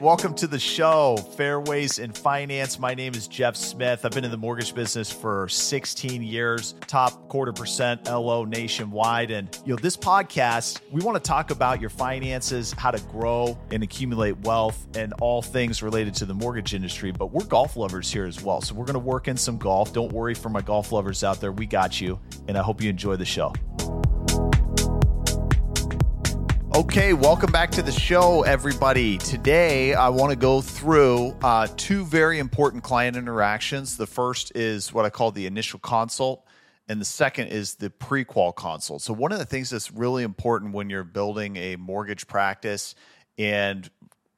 Welcome 0.00 0.34
to 0.34 0.46
the 0.46 0.58
show, 0.58 1.16
Fairways 1.16 1.98
in 1.98 2.12
Finance. 2.12 2.78
My 2.78 2.92
name 2.92 3.14
is 3.14 3.26
Jeff 3.26 3.56
Smith. 3.56 4.04
I've 4.04 4.10
been 4.10 4.26
in 4.26 4.30
the 4.30 4.36
mortgage 4.36 4.74
business 4.74 5.10
for 5.10 5.48
16 5.48 6.22
years, 6.22 6.74
top 6.86 7.28
quarter 7.28 7.50
percent 7.50 8.04
LO 8.04 8.44
nationwide. 8.44 9.30
And 9.30 9.58
you 9.64 9.72
know, 9.72 9.80
this 9.80 9.96
podcast, 9.96 10.82
we 10.92 11.00
want 11.00 11.16
to 11.16 11.26
talk 11.26 11.50
about 11.50 11.80
your 11.80 11.88
finances, 11.88 12.74
how 12.74 12.90
to 12.90 13.00
grow 13.04 13.58
and 13.70 13.82
accumulate 13.82 14.38
wealth, 14.40 14.86
and 14.94 15.14
all 15.14 15.40
things 15.40 15.82
related 15.82 16.12
to 16.16 16.26
the 16.26 16.34
mortgage 16.34 16.74
industry. 16.74 17.10
But 17.10 17.28
we're 17.32 17.44
golf 17.44 17.74
lovers 17.74 18.12
here 18.12 18.26
as 18.26 18.42
well. 18.42 18.60
So 18.60 18.74
we're 18.74 18.84
going 18.84 18.94
to 18.94 18.98
work 18.98 19.28
in 19.28 19.36
some 19.38 19.56
golf. 19.56 19.94
Don't 19.94 20.12
worry 20.12 20.34
for 20.34 20.50
my 20.50 20.60
golf 20.60 20.92
lovers 20.92 21.24
out 21.24 21.40
there. 21.40 21.52
We 21.52 21.64
got 21.64 22.02
you. 22.02 22.20
And 22.48 22.58
I 22.58 22.62
hope 22.62 22.82
you 22.82 22.90
enjoy 22.90 23.16
the 23.16 23.24
show. 23.24 23.54
Okay, 26.76 27.14
welcome 27.14 27.50
back 27.50 27.70
to 27.70 27.80
the 27.80 27.90
show, 27.90 28.42
everybody. 28.42 29.16
Today, 29.16 29.94
I 29.94 30.10
want 30.10 30.28
to 30.32 30.36
go 30.36 30.60
through 30.60 31.34
uh, 31.42 31.68
two 31.78 32.04
very 32.04 32.38
important 32.38 32.82
client 32.82 33.16
interactions. 33.16 33.96
The 33.96 34.06
first 34.06 34.54
is 34.54 34.92
what 34.92 35.06
I 35.06 35.08
call 35.08 35.30
the 35.30 35.46
initial 35.46 35.78
consult, 35.78 36.44
and 36.86 37.00
the 37.00 37.06
second 37.06 37.48
is 37.48 37.76
the 37.76 37.88
pre-qual 37.88 38.52
consult. 38.52 39.00
So, 39.00 39.14
one 39.14 39.32
of 39.32 39.38
the 39.38 39.46
things 39.46 39.70
that's 39.70 39.90
really 39.90 40.22
important 40.22 40.74
when 40.74 40.90
you're 40.90 41.02
building 41.02 41.56
a 41.56 41.76
mortgage 41.76 42.26
practice 42.26 42.94
and 43.38 43.88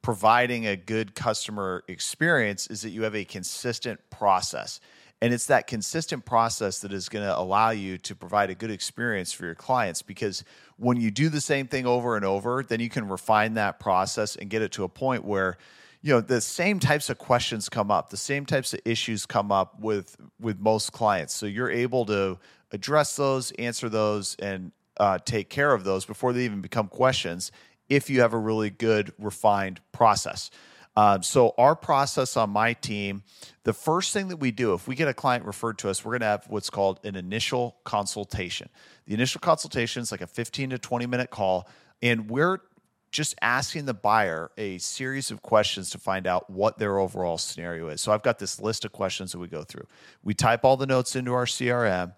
providing 0.01 0.65
a 0.65 0.77
good 0.77 1.15
customer 1.15 1.83
experience 1.89 2.67
is 2.67 2.83
that 2.83 2.91
you 2.91 3.03
have 3.03 3.17
a 3.17 3.25
consistent 3.25 3.99
process. 4.09 4.79
And 5.21 5.33
it's 5.33 5.47
that 5.47 5.67
consistent 5.67 6.25
process 6.25 6.79
that 6.79 6.93
is 6.93 7.09
going 7.09 7.25
to 7.25 7.37
allow 7.37 7.71
you 7.71 7.97
to 7.99 8.15
provide 8.15 8.49
a 8.49 8.55
good 8.55 8.71
experience 8.71 9.33
for 9.33 9.45
your 9.45 9.55
clients 9.55 10.01
because 10.01 10.45
when 10.77 10.97
you 10.97 11.11
do 11.11 11.27
the 11.27 11.41
same 11.41 11.67
thing 11.67 11.85
over 11.85 12.15
and 12.15 12.23
over, 12.23 12.63
then 12.63 12.79
you 12.79 12.89
can 12.89 13.07
refine 13.09 13.55
that 13.55 13.79
process 13.79 14.37
and 14.37 14.49
get 14.49 14.61
it 14.61 14.71
to 14.73 14.85
a 14.85 14.89
point 14.89 15.25
where 15.25 15.57
you 16.01 16.13
know 16.13 16.21
the 16.21 16.39
same 16.39 16.79
types 16.79 17.09
of 17.09 17.17
questions 17.17 17.67
come 17.67 17.91
up 17.91 18.09
the 18.09 18.15
same 18.15 18.45
types 18.45 18.73
of 18.73 18.79
issues 18.85 19.25
come 19.25 19.51
up 19.51 19.77
with 19.81 20.15
with 20.39 20.57
most 20.57 20.93
clients. 20.93 21.33
So 21.33 21.45
you're 21.45 21.69
able 21.69 22.05
to 22.05 22.39
address 22.71 23.17
those 23.17 23.51
answer 23.51 23.89
those 23.89 24.37
and 24.39 24.71
uh, 24.97 25.17
take 25.25 25.49
care 25.49 25.73
of 25.73 25.83
those 25.83 26.05
before 26.05 26.31
they 26.31 26.45
even 26.45 26.61
become 26.61 26.87
questions 26.87 27.51
if 27.89 28.09
you 28.09 28.21
have 28.21 28.33
a 28.33 28.37
really 28.37 28.69
good 28.69 29.11
refined 29.17 29.81
process 29.91 30.49
uh, 30.95 31.21
so 31.21 31.53
our 31.57 31.75
process 31.75 32.35
on 32.35 32.49
my 32.49 32.73
team, 32.73 33.23
the 33.63 33.73
first 33.73 34.11
thing 34.13 34.27
that 34.29 34.37
we 34.37 34.51
do, 34.51 34.73
if 34.73 34.87
we 34.87 34.95
get 34.95 35.07
a 35.07 35.13
client 35.13 35.45
referred 35.45 35.77
to 35.79 35.89
us, 35.89 36.03
we're 36.03 36.13
going 36.13 36.21
to 36.21 36.27
have 36.27 36.45
what's 36.47 36.69
called 36.69 36.99
an 37.03 37.15
initial 37.15 37.77
consultation. 37.83 38.69
The 39.05 39.13
initial 39.13 39.39
consultation 39.39 40.01
is 40.01 40.11
like 40.11 40.21
a 40.21 40.27
15 40.27 40.71
to 40.71 40.77
20 40.77 41.05
minute 41.05 41.29
call, 41.29 41.69
and 42.01 42.29
we're 42.29 42.59
just 43.11 43.35
asking 43.41 43.85
the 43.85 43.93
buyer 43.93 44.51
a 44.57 44.77
series 44.77 45.31
of 45.31 45.41
questions 45.41 45.89
to 45.91 45.97
find 45.97 46.27
out 46.27 46.49
what 46.49 46.77
their 46.77 46.99
overall 46.99 47.37
scenario 47.37 47.87
is. 47.89 48.01
So 48.01 48.11
I've 48.11 48.21
got 48.21 48.39
this 48.39 48.59
list 48.59 48.85
of 48.85 48.91
questions 48.91 49.31
that 49.31 49.39
we 49.39 49.47
go 49.47 49.63
through. 49.63 49.87
We 50.23 50.33
type 50.33 50.63
all 50.63 50.77
the 50.77 50.85
notes 50.85 51.15
into 51.15 51.33
our 51.33 51.45
CRM. 51.45 52.13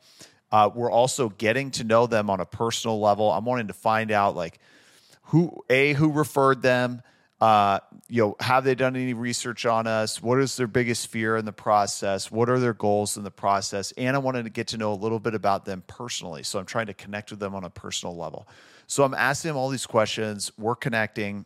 Uh, 0.52 0.70
we're 0.74 0.92
also 0.92 1.30
getting 1.30 1.72
to 1.72 1.84
know 1.84 2.08
them 2.08 2.30
on 2.30 2.42
a 2.42 2.46
personal 2.46 3.00
level. 3.00 3.32
I'm 3.32 3.46
wanting 3.46 3.68
to 3.68 3.74
find 3.74 4.12
out 4.12 4.36
like 4.36 4.60
who 5.26 5.64
a 5.70 5.94
who 5.94 6.12
referred 6.12 6.62
them, 6.62 7.04
uh, 7.42 7.80
you 8.08 8.22
know, 8.22 8.36
have 8.39 8.64
they 8.64 8.75
done 8.75 8.95
any 8.95 9.16
research 9.16 9.66
on 9.66 9.88
us? 9.88 10.22
What 10.22 10.39
is 10.39 10.56
their 10.58 10.67
biggest 10.67 11.08
fear 11.08 11.38
in 11.38 11.45
the 11.45 11.52
process? 11.52 12.31
What 12.31 12.52
are 12.52 12.59
their 12.59 12.75
goals 12.75 13.17
in 13.17 13.23
the 13.23 13.31
process? 13.31 13.92
And 13.97 14.16
I 14.16 14.20
wanted 14.20 14.44
to 14.44 14.52
get 14.52 14.67
to 14.67 14.78
know 14.78 14.94
a 14.94 14.95
little 14.95 15.20
bit 15.20 15.34
about 15.34 15.66
them 15.66 15.84
personally. 15.88 16.44
So 16.44 16.59
I'm 16.59 16.67
trying 16.67 16.86
to 16.86 16.94
connect 16.94 17.31
with 17.31 17.39
them 17.39 17.56
on 17.56 17.64
a 17.64 17.69
personal 17.69 18.16
level. 18.16 18.47
So 18.86 19.03
I'm 19.03 19.16
asking 19.16 19.50
them 19.50 19.58
all 19.58 19.69
these 19.69 19.88
questions. 19.88 20.52
We're 20.56 20.75
connecting. 20.75 21.45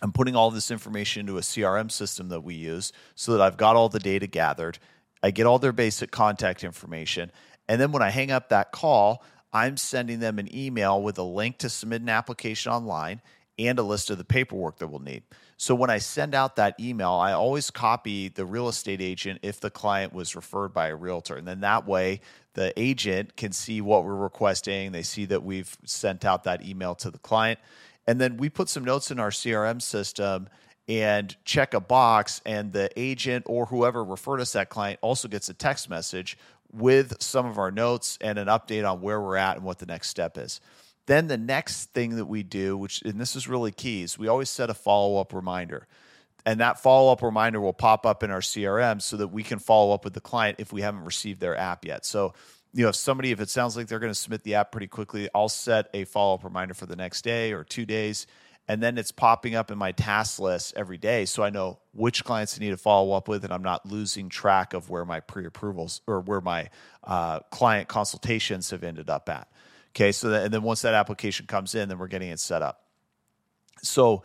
I'm 0.00 0.12
putting 0.12 0.36
all 0.36 0.52
this 0.52 0.70
information 0.70 1.20
into 1.20 1.36
a 1.38 1.40
CRM 1.40 1.90
system 1.90 2.28
that 2.28 2.42
we 2.42 2.54
use 2.54 2.92
so 3.16 3.32
that 3.32 3.40
I've 3.40 3.56
got 3.56 3.74
all 3.74 3.88
the 3.88 3.98
data 3.98 4.28
gathered. 4.28 4.78
I 5.20 5.32
get 5.32 5.46
all 5.46 5.58
their 5.58 5.72
basic 5.72 6.12
contact 6.12 6.62
information. 6.62 7.32
And 7.68 7.80
then 7.80 7.90
when 7.90 8.02
I 8.02 8.10
hang 8.10 8.30
up 8.30 8.50
that 8.50 8.70
call, 8.70 9.24
I'm 9.52 9.76
sending 9.76 10.20
them 10.20 10.38
an 10.38 10.54
email 10.54 11.02
with 11.02 11.18
a 11.18 11.24
link 11.24 11.58
to 11.58 11.68
submit 11.68 12.02
an 12.02 12.08
application 12.08 12.70
online 12.70 13.20
and 13.58 13.78
a 13.78 13.82
list 13.82 14.10
of 14.10 14.18
the 14.18 14.24
paperwork 14.24 14.78
that 14.78 14.88
we'll 14.88 15.00
need. 15.00 15.22
So 15.56 15.74
when 15.74 15.90
I 15.90 15.98
send 15.98 16.34
out 16.34 16.56
that 16.56 16.78
email, 16.78 17.12
I 17.12 17.32
always 17.32 17.70
copy 17.70 18.28
the 18.28 18.46
real 18.46 18.68
estate 18.68 19.00
agent 19.00 19.40
if 19.42 19.60
the 19.60 19.70
client 19.70 20.12
was 20.12 20.36
referred 20.36 20.72
by 20.72 20.88
a 20.88 20.96
realtor. 20.96 21.36
And 21.36 21.46
then 21.46 21.60
that 21.60 21.86
way, 21.86 22.20
the 22.54 22.72
agent 22.78 23.36
can 23.36 23.52
see 23.52 23.80
what 23.80 24.04
we're 24.04 24.14
requesting. 24.14 24.92
They 24.92 25.02
see 25.02 25.24
that 25.26 25.42
we've 25.42 25.76
sent 25.84 26.24
out 26.24 26.44
that 26.44 26.64
email 26.64 26.94
to 26.96 27.10
the 27.10 27.18
client. 27.18 27.58
And 28.06 28.20
then 28.20 28.36
we 28.36 28.48
put 28.48 28.68
some 28.68 28.84
notes 28.84 29.10
in 29.10 29.18
our 29.18 29.30
CRM 29.30 29.82
system 29.82 30.48
and 30.88 31.36
check 31.44 31.74
a 31.74 31.80
box, 31.80 32.40
and 32.46 32.72
the 32.72 32.88
agent 32.96 33.44
or 33.46 33.66
whoever 33.66 34.02
referred 34.02 34.40
us 34.40 34.52
that 34.52 34.70
client 34.70 34.98
also 35.02 35.28
gets 35.28 35.50
a 35.50 35.54
text 35.54 35.90
message 35.90 36.38
with 36.72 37.20
some 37.20 37.44
of 37.44 37.58
our 37.58 37.70
notes 37.70 38.16
and 38.20 38.38
an 38.38 38.48
update 38.48 38.90
on 38.90 39.02
where 39.02 39.20
we're 39.20 39.36
at 39.36 39.56
and 39.56 39.64
what 39.64 39.78
the 39.78 39.86
next 39.86 40.08
step 40.08 40.38
is. 40.38 40.60
Then 41.08 41.26
the 41.26 41.38
next 41.38 41.86
thing 41.94 42.16
that 42.16 42.26
we 42.26 42.42
do, 42.42 42.76
which 42.76 43.00
and 43.00 43.18
this 43.18 43.34
is 43.34 43.48
really 43.48 43.72
key, 43.72 44.02
is 44.02 44.18
we 44.18 44.28
always 44.28 44.50
set 44.50 44.68
a 44.68 44.74
follow 44.74 45.18
up 45.18 45.32
reminder. 45.32 45.88
And 46.44 46.60
that 46.60 46.80
follow 46.80 47.10
up 47.10 47.22
reminder 47.22 47.62
will 47.62 47.72
pop 47.72 48.04
up 48.04 48.22
in 48.22 48.30
our 48.30 48.40
CRM 48.40 49.00
so 49.00 49.16
that 49.16 49.28
we 49.28 49.42
can 49.42 49.58
follow 49.58 49.94
up 49.94 50.04
with 50.04 50.12
the 50.12 50.20
client 50.20 50.56
if 50.60 50.70
we 50.70 50.82
haven't 50.82 51.06
received 51.06 51.40
their 51.40 51.56
app 51.56 51.86
yet. 51.86 52.04
So, 52.04 52.34
you 52.74 52.82
know, 52.82 52.90
if 52.90 52.96
somebody, 52.96 53.30
if 53.30 53.40
it 53.40 53.48
sounds 53.48 53.74
like 53.74 53.88
they're 53.88 54.00
going 54.00 54.12
to 54.12 54.18
submit 54.18 54.42
the 54.42 54.56
app 54.56 54.70
pretty 54.70 54.86
quickly, 54.86 55.30
I'll 55.34 55.48
set 55.48 55.88
a 55.94 56.04
follow 56.04 56.34
up 56.34 56.44
reminder 56.44 56.74
for 56.74 56.84
the 56.84 56.94
next 56.94 57.22
day 57.22 57.54
or 57.54 57.64
two 57.64 57.86
days. 57.86 58.26
And 58.68 58.82
then 58.82 58.98
it's 58.98 59.10
popping 59.10 59.54
up 59.54 59.70
in 59.70 59.78
my 59.78 59.92
task 59.92 60.38
list 60.38 60.74
every 60.76 60.98
day. 60.98 61.24
So 61.24 61.42
I 61.42 61.48
know 61.48 61.78
which 61.94 62.22
clients 62.22 62.58
I 62.58 62.60
need 62.60 62.70
to 62.70 62.76
follow 62.76 63.12
up 63.12 63.28
with, 63.28 63.44
and 63.44 63.52
I'm 63.52 63.62
not 63.62 63.86
losing 63.86 64.28
track 64.28 64.74
of 64.74 64.90
where 64.90 65.06
my 65.06 65.20
pre 65.20 65.46
approvals 65.46 66.02
or 66.06 66.20
where 66.20 66.42
my 66.42 66.68
uh, 67.02 67.40
client 67.50 67.88
consultations 67.88 68.68
have 68.72 68.84
ended 68.84 69.08
up 69.08 69.30
at. 69.30 69.48
Okay, 69.90 70.12
so 70.12 70.30
that, 70.30 70.44
and 70.44 70.54
then 70.54 70.62
once 70.62 70.82
that 70.82 70.94
application 70.94 71.46
comes 71.46 71.74
in, 71.74 71.88
then 71.88 71.98
we're 71.98 72.08
getting 72.08 72.30
it 72.30 72.40
set 72.40 72.62
up. 72.62 72.84
So 73.82 74.22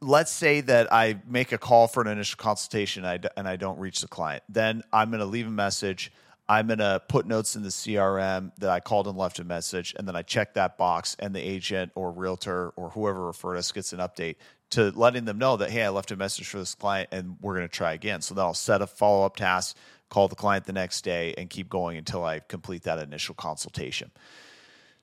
let's 0.00 0.32
say 0.32 0.60
that 0.62 0.92
I 0.92 1.20
make 1.26 1.52
a 1.52 1.58
call 1.58 1.88
for 1.88 2.00
an 2.00 2.08
initial 2.08 2.36
consultation 2.36 3.04
and 3.04 3.26
I, 3.26 3.30
and 3.36 3.48
I 3.48 3.56
don't 3.56 3.78
reach 3.78 4.00
the 4.00 4.08
client. 4.08 4.42
Then 4.48 4.82
I'm 4.92 5.10
going 5.10 5.20
to 5.20 5.26
leave 5.26 5.46
a 5.46 5.50
message. 5.50 6.12
I'm 6.48 6.66
going 6.66 6.78
to 6.78 7.02
put 7.08 7.26
notes 7.26 7.56
in 7.56 7.62
the 7.62 7.68
CRM 7.68 8.52
that 8.58 8.70
I 8.70 8.80
called 8.80 9.06
and 9.06 9.18
left 9.18 9.38
a 9.38 9.44
message, 9.44 9.94
and 9.98 10.08
then 10.08 10.16
I 10.16 10.22
check 10.22 10.54
that 10.54 10.78
box, 10.78 11.14
and 11.18 11.34
the 11.34 11.40
agent 11.40 11.92
or 11.94 12.10
realtor 12.10 12.70
or 12.70 12.88
whoever 12.90 13.26
referred 13.26 13.56
us 13.56 13.70
gets 13.70 13.92
an 13.92 13.98
update 13.98 14.36
to 14.70 14.90
letting 14.90 15.24
them 15.24 15.38
know 15.38 15.56
that, 15.56 15.70
hey, 15.70 15.84
I 15.84 15.88
left 15.90 16.10
a 16.10 16.16
message 16.16 16.46
for 16.46 16.58
this 16.58 16.74
client 16.74 17.08
and 17.12 17.36
we're 17.40 17.54
going 17.56 17.68
to 17.68 17.74
try 17.74 17.92
again. 17.92 18.20
So 18.20 18.34
then 18.34 18.44
I'll 18.44 18.54
set 18.54 18.82
a 18.82 18.86
follow 18.86 19.24
up 19.24 19.36
task, 19.36 19.76
call 20.10 20.28
the 20.28 20.34
client 20.34 20.66
the 20.66 20.72
next 20.72 21.02
day, 21.02 21.34
and 21.38 21.48
keep 21.48 21.68
going 21.68 21.96
until 21.96 22.24
I 22.24 22.40
complete 22.40 22.82
that 22.82 22.98
initial 22.98 23.34
consultation. 23.34 24.10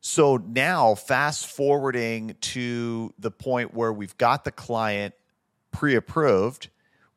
So 0.08 0.38
now, 0.38 0.94
fast 0.94 1.48
forwarding 1.48 2.36
to 2.40 3.12
the 3.18 3.32
point 3.32 3.74
where 3.74 3.92
we've 3.92 4.16
got 4.20 4.46
the 4.46 4.52
client 4.52 5.16
pre 5.72 5.96
approved, 5.96 6.70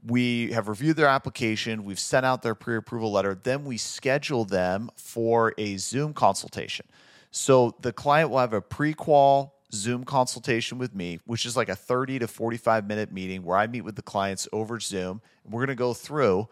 we 0.03 0.53
have 0.53 0.69
reviewed 0.69 0.97
their 0.97 1.07
application, 1.07 1.85
we've 1.85 1.99
sent 1.99 2.25
out 2.25 2.41
their 2.41 2.55
pre 2.55 2.79
approval 2.79 3.13
letter, 3.13 3.35
then 3.35 3.67
we 3.67 3.77
schedule 3.77 4.47
them 4.47 4.89
for 4.97 5.53
a 5.59 5.77
Zoom 5.77 6.15
consultation. 6.15 6.87
So 7.31 7.77
the 7.83 7.93
client 7.93 8.31
will 8.31 8.39
have 8.39 8.55
a 8.55 8.63
pre 8.63 8.95
qual 8.95 9.57
Zoom 9.71 10.05
consultation 10.05 10.79
with 10.79 10.95
me, 10.95 11.21
which 11.27 11.45
is 11.45 11.59
like 11.59 11.69
a 11.69 11.77
30 11.77 12.21
to 12.21 12.27
45 12.27 12.87
minute 12.87 13.13
meeting 13.13 13.43
where 13.43 13.59
I 13.59 13.67
meet 13.67 13.83
with 13.83 13.97
the 13.97 14.03
clients 14.03 14.49
over 14.51 14.81
Zoom. 14.81 15.21
We're 15.45 15.61
going 15.61 15.69
to 15.69 15.75
go 15.75 15.93
through 15.93 16.49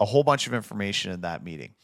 a 0.00 0.04
whole 0.04 0.24
bunch 0.24 0.48
of 0.48 0.52
information 0.52 1.12
in 1.12 1.20
that 1.20 1.44
meeting. 1.44 1.74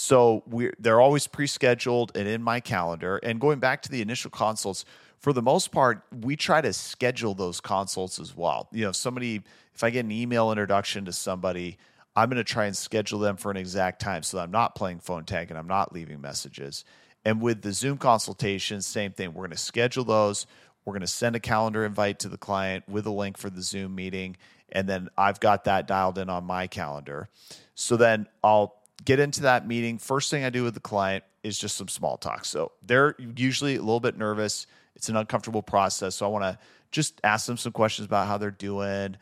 So 0.00 0.44
we 0.46 0.70
they're 0.78 1.00
always 1.00 1.26
pre-scheduled 1.26 2.12
and 2.14 2.28
in 2.28 2.40
my 2.40 2.60
calendar. 2.60 3.16
And 3.16 3.40
going 3.40 3.58
back 3.58 3.82
to 3.82 3.90
the 3.90 4.00
initial 4.00 4.30
consults, 4.30 4.84
for 5.18 5.32
the 5.32 5.42
most 5.42 5.72
part, 5.72 6.04
we 6.22 6.36
try 6.36 6.60
to 6.60 6.72
schedule 6.72 7.34
those 7.34 7.60
consults 7.60 8.20
as 8.20 8.36
well. 8.36 8.68
You 8.70 8.84
know, 8.84 8.90
if 8.90 8.96
somebody, 8.96 9.42
if 9.74 9.82
I 9.82 9.90
get 9.90 10.04
an 10.04 10.12
email 10.12 10.52
introduction 10.52 11.04
to 11.06 11.12
somebody, 11.12 11.78
I'm 12.14 12.28
going 12.28 12.36
to 12.36 12.44
try 12.44 12.66
and 12.66 12.76
schedule 12.76 13.18
them 13.18 13.36
for 13.36 13.50
an 13.50 13.56
exact 13.56 14.00
time 14.00 14.22
so 14.22 14.38
I'm 14.38 14.52
not 14.52 14.76
playing 14.76 15.00
phone 15.00 15.24
tag 15.24 15.50
and 15.50 15.58
I'm 15.58 15.66
not 15.66 15.92
leaving 15.92 16.20
messages. 16.20 16.84
And 17.24 17.42
with 17.42 17.62
the 17.62 17.72
Zoom 17.72 17.98
consultations, 17.98 18.86
same 18.86 19.10
thing. 19.10 19.34
We're 19.34 19.46
going 19.46 19.50
to 19.50 19.56
schedule 19.56 20.04
those. 20.04 20.46
We're 20.84 20.92
going 20.92 21.00
to 21.00 21.08
send 21.08 21.34
a 21.34 21.40
calendar 21.40 21.84
invite 21.84 22.20
to 22.20 22.28
the 22.28 22.38
client 22.38 22.88
with 22.88 23.04
a 23.06 23.10
link 23.10 23.36
for 23.36 23.50
the 23.50 23.62
Zoom 23.62 23.96
meeting. 23.96 24.36
And 24.70 24.88
then 24.88 25.08
I've 25.18 25.40
got 25.40 25.64
that 25.64 25.88
dialed 25.88 26.18
in 26.18 26.30
on 26.30 26.44
my 26.44 26.68
calendar. 26.68 27.28
So 27.74 27.96
then 27.96 28.28
I'll 28.44 28.78
get 29.04 29.20
into 29.20 29.42
that 29.42 29.66
meeting. 29.66 29.98
First 29.98 30.30
thing 30.30 30.44
I 30.44 30.50
do 30.50 30.64
with 30.64 30.74
the 30.74 30.80
client 30.80 31.24
is 31.42 31.58
just 31.58 31.76
some 31.76 31.88
small 31.88 32.16
talk. 32.16 32.44
So 32.44 32.72
they're 32.82 33.14
usually 33.36 33.76
a 33.76 33.80
little 33.80 34.00
bit 34.00 34.16
nervous. 34.16 34.66
It's 34.96 35.08
an 35.08 35.16
uncomfortable 35.16 35.62
process. 35.62 36.16
So 36.16 36.26
I 36.26 36.28
want 36.28 36.44
to 36.44 36.58
just 36.90 37.20
ask 37.22 37.46
them 37.46 37.56
some 37.56 37.72
questions 37.72 38.06
about 38.06 38.26
how 38.26 38.38
they're 38.38 38.50
doing, 38.50 39.16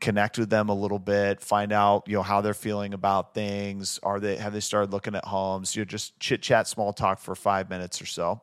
connect 0.00 0.38
with 0.38 0.50
them 0.50 0.68
a 0.68 0.74
little 0.74 0.98
bit, 0.98 1.40
find 1.40 1.72
out, 1.72 2.04
you 2.06 2.14
know, 2.14 2.22
how 2.22 2.40
they're 2.40 2.54
feeling 2.54 2.92
about 2.92 3.34
things. 3.34 3.98
Are 4.02 4.20
they 4.20 4.36
have 4.36 4.52
they 4.52 4.60
started 4.60 4.92
looking 4.92 5.14
at 5.14 5.24
homes? 5.24 5.74
You 5.74 5.82
know, 5.82 5.86
just 5.86 6.18
chit 6.20 6.42
chat, 6.42 6.68
small 6.68 6.92
talk 6.92 7.18
for 7.18 7.34
five 7.34 7.70
minutes 7.70 8.02
or 8.02 8.06
so. 8.06 8.42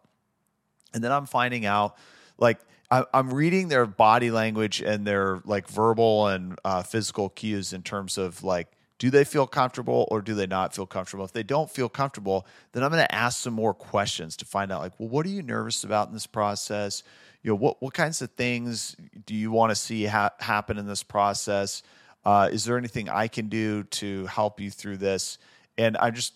And 0.94 1.04
then 1.04 1.12
I'm 1.12 1.26
finding 1.26 1.66
out 1.66 1.98
like 2.38 2.60
I, 2.90 3.04
am 3.14 3.32
reading 3.34 3.68
their 3.68 3.86
body 3.86 4.32
language 4.32 4.82
and 4.82 5.06
their 5.06 5.42
like 5.46 5.68
verbal 5.68 6.28
and 6.28 6.58
uh, 6.66 6.82
physical 6.84 7.30
cues 7.30 7.74
in 7.74 7.84
terms 7.84 8.18
of 8.18 8.44
like, 8.44 8.72
do 9.00 9.10
they 9.10 9.24
feel 9.24 9.48
comfortable 9.48 10.08
or 10.12 10.22
do 10.22 10.36
they 10.36 10.46
not 10.46 10.76
feel 10.76 10.86
comfortable? 10.86 11.24
If 11.24 11.32
they 11.32 11.44
don't 11.44 11.70
feel 11.70 11.88
comfortable, 11.88 12.46
then 12.74 12.84
I'm 12.84 12.92
going 12.92 13.04
to 13.04 13.16
ask 13.16 13.40
some 13.40 13.54
more 13.54 13.74
questions 13.74 14.36
to 14.38 14.46
find 14.46 14.72
out 14.72 14.82
like, 14.82 15.00
well, 15.00 15.10
what 15.10 15.26
are 15.26 15.30
you 15.30 15.42
nervous 15.42 15.86
about 15.86 16.10
in 16.10 16.14
this 16.14 16.28
process? 16.28 17.02
You 17.42 17.52
know, 17.52 17.56
what 17.56 17.82
what 17.82 17.94
kinds 17.94 18.22
of 18.22 18.30
things 18.32 18.98
do 19.26 19.34
you 19.34 19.52
want 19.52 19.72
to 19.72 19.76
see 19.76 20.06
ha- 20.06 20.34
happen 20.40 20.78
in 20.78 20.86
this 20.86 21.02
process? 21.02 21.82
Uh, 22.26 22.50
is 22.52 22.66
there 22.66 22.78
anything 22.78 23.08
I 23.08 23.30
can 23.30 23.48
do 23.48 23.84
to 23.84 24.26
help 24.26 24.60
you 24.60 24.70
through 24.70 24.98
this? 24.98 25.38
And 25.78 25.96
I'm 25.98 26.14
just 26.14 26.34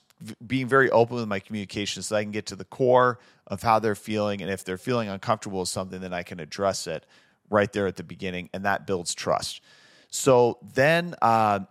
being 0.47 0.67
very 0.67 0.89
open 0.89 1.17
with 1.17 1.27
my 1.27 1.39
communication 1.39 2.01
so 2.01 2.15
I 2.15 2.23
can 2.23 2.31
get 2.31 2.45
to 2.45 2.55
the 2.55 2.63
core 2.63 3.19
of 3.47 3.61
how 3.61 3.79
they're 3.79 3.93
feeling. 3.93 4.41
And 4.41 4.49
if 4.49 4.63
they're 4.63 4.77
feeling 4.77 5.09
uncomfortable 5.09 5.59
with 5.59 5.69
something, 5.69 5.99
then 5.99 6.13
I 6.13 6.23
can 6.23 6.39
address 6.39 6.87
it 6.87 7.05
right 7.49 7.71
there 7.73 7.87
at 7.87 7.97
the 7.97 8.03
beginning. 8.03 8.49
And 8.53 8.63
that 8.63 8.87
builds 8.87 9.13
trust. 9.13 9.59
So 10.15 10.59
then 10.75 11.15
uh, 11.23 11.61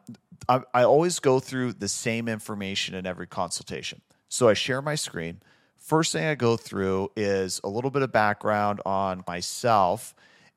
I, 0.48 0.60
I 0.74 0.82
always 0.82 1.20
go 1.20 1.38
through 1.38 1.74
the 1.74 1.86
same 1.86 2.26
information 2.26 2.96
in 2.96 3.06
every 3.06 3.28
consultation. 3.28 4.00
So 4.28 4.48
I 4.48 4.54
share 4.54 4.82
my 4.82 4.96
screen. 4.96 5.40
First 5.78 6.12
thing 6.12 6.24
I 6.24 6.34
go 6.34 6.56
through 6.56 7.12
is 7.14 7.60
a 7.62 7.68
little 7.68 7.90
bit 7.90 8.02
of 8.02 8.10
background 8.10 8.80
on 8.84 9.22
myself 9.28 10.16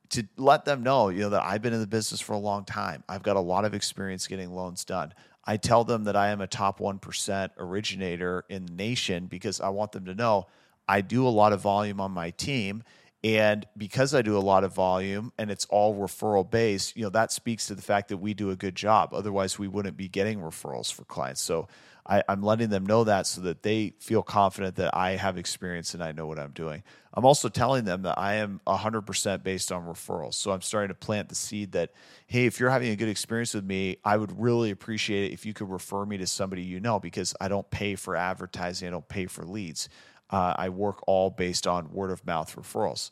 to 0.10 0.24
let 0.36 0.66
them 0.66 0.82
know, 0.82 1.10
you 1.10 1.22
know, 1.22 1.30
that 1.30 1.44
I've 1.44 1.62
been 1.62 1.74
in 1.74 1.80
the 1.80 1.86
business 1.86 2.20
for 2.20 2.34
a 2.34 2.40
long 2.40 2.66
time. 2.66 3.04
I've 3.08 3.22
got 3.22 3.36
a 3.36 3.40
lot 3.40 3.66
of 3.66 3.76
experience 3.76 4.26
getting 4.26 4.56
loans 4.56 4.84
done. 4.84 5.14
I 5.46 5.58
tell 5.58 5.84
them 5.84 6.06
that 6.06 6.16
I 6.16 6.30
am 6.30 6.42
a 6.42 6.48
top 6.48 6.80
1% 6.80 7.50
originator 7.60 8.46
in 8.50 8.66
the 8.66 8.74
nation 8.74 9.28
because 9.28 9.62
I 9.62 9.70
want 9.70 9.92
them 9.92 10.06
to 10.06 10.16
know 10.16 10.48
I 10.88 11.02
do 11.02 11.28
a 11.28 11.30
lot 11.30 11.54
of 11.54 11.62
volume 11.62 12.02
on 12.02 12.12
my 12.12 12.32
team. 12.32 12.84
And 13.26 13.66
because 13.76 14.14
I 14.14 14.22
do 14.22 14.38
a 14.38 14.40
lot 14.40 14.64
of 14.64 14.76
volume 14.76 15.34
and 15.40 15.50
it's 15.50 15.66
all 15.72 15.96
referral 15.96 16.48
based, 16.48 16.96
you 16.96 17.02
know, 17.02 17.10
that 17.10 17.32
speaks 17.32 17.66
to 17.68 17.76
the 17.76 17.82
fact 17.82 18.10
that 18.10 18.18
we 18.18 18.36
do 18.36 18.52
a 18.52 18.56
good 18.56 18.76
job. 18.76 19.16
Otherwise, 19.16 19.58
we 19.58 19.68
wouldn't 19.68 19.98
be 19.98 20.08
getting 20.08 20.40
referrals 20.42 20.94
for 20.94 21.06
clients. 21.06 21.42
So 21.42 21.68
I, 22.06 22.22
am 22.30 22.44
letting 22.44 22.70
them 22.70 22.86
know 22.86 23.04
that 23.06 23.26
so 23.26 23.42
that 23.42 23.64
they 23.64 23.96
feel 24.00 24.22
confident 24.22 24.76
that 24.76 24.96
I 24.96 25.16
have 25.16 25.40
experience 25.40 25.96
and 25.96 26.04
I 26.04 26.12
know 26.12 26.28
what 26.28 26.38
I'm 26.38 26.52
doing. 26.52 26.84
I'm 27.16 27.26
also 27.26 27.50
telling 27.50 27.84
them 27.84 28.04
that 28.04 28.20
I 28.20 28.36
am 28.36 28.62
100% 28.68 29.42
based 29.42 29.72
on 29.72 29.88
referrals. 29.88 30.36
So 30.36 30.52
I'm 30.52 30.62
starting 30.62 30.90
to 30.90 30.94
plant 30.94 31.30
the 31.30 31.36
seed 31.36 31.72
that, 31.72 31.94
hey, 32.28 32.46
if 32.46 32.60
you're 32.60 32.70
having 32.70 32.92
a 32.92 32.96
good 32.96 33.10
experience 33.10 33.56
with 33.56 33.66
me, 33.66 33.98
I 34.06 34.18
would 34.18 34.40
really 34.40 34.70
appreciate 34.70 35.32
it 35.32 35.34
if 35.34 35.48
you 35.48 35.54
could 35.56 35.72
refer 35.72 36.06
me 36.06 36.18
to 36.18 36.28
somebody 36.28 36.62
you 36.62 36.80
know 36.80 37.00
because 37.00 37.34
I 37.42 37.48
don't 37.48 37.68
pay 37.72 37.96
for 37.96 38.16
advertising, 38.16 38.88
I 38.88 38.92
don't 38.92 39.08
pay 39.08 39.26
for 39.26 39.44
leads. 39.44 39.90
Uh, 40.30 40.54
I 40.58 40.70
work 40.70 41.00
all 41.08 41.30
based 41.30 41.68
on 41.68 41.92
word 41.92 42.12
of 42.12 42.26
mouth 42.26 42.56
referrals. 42.56 43.12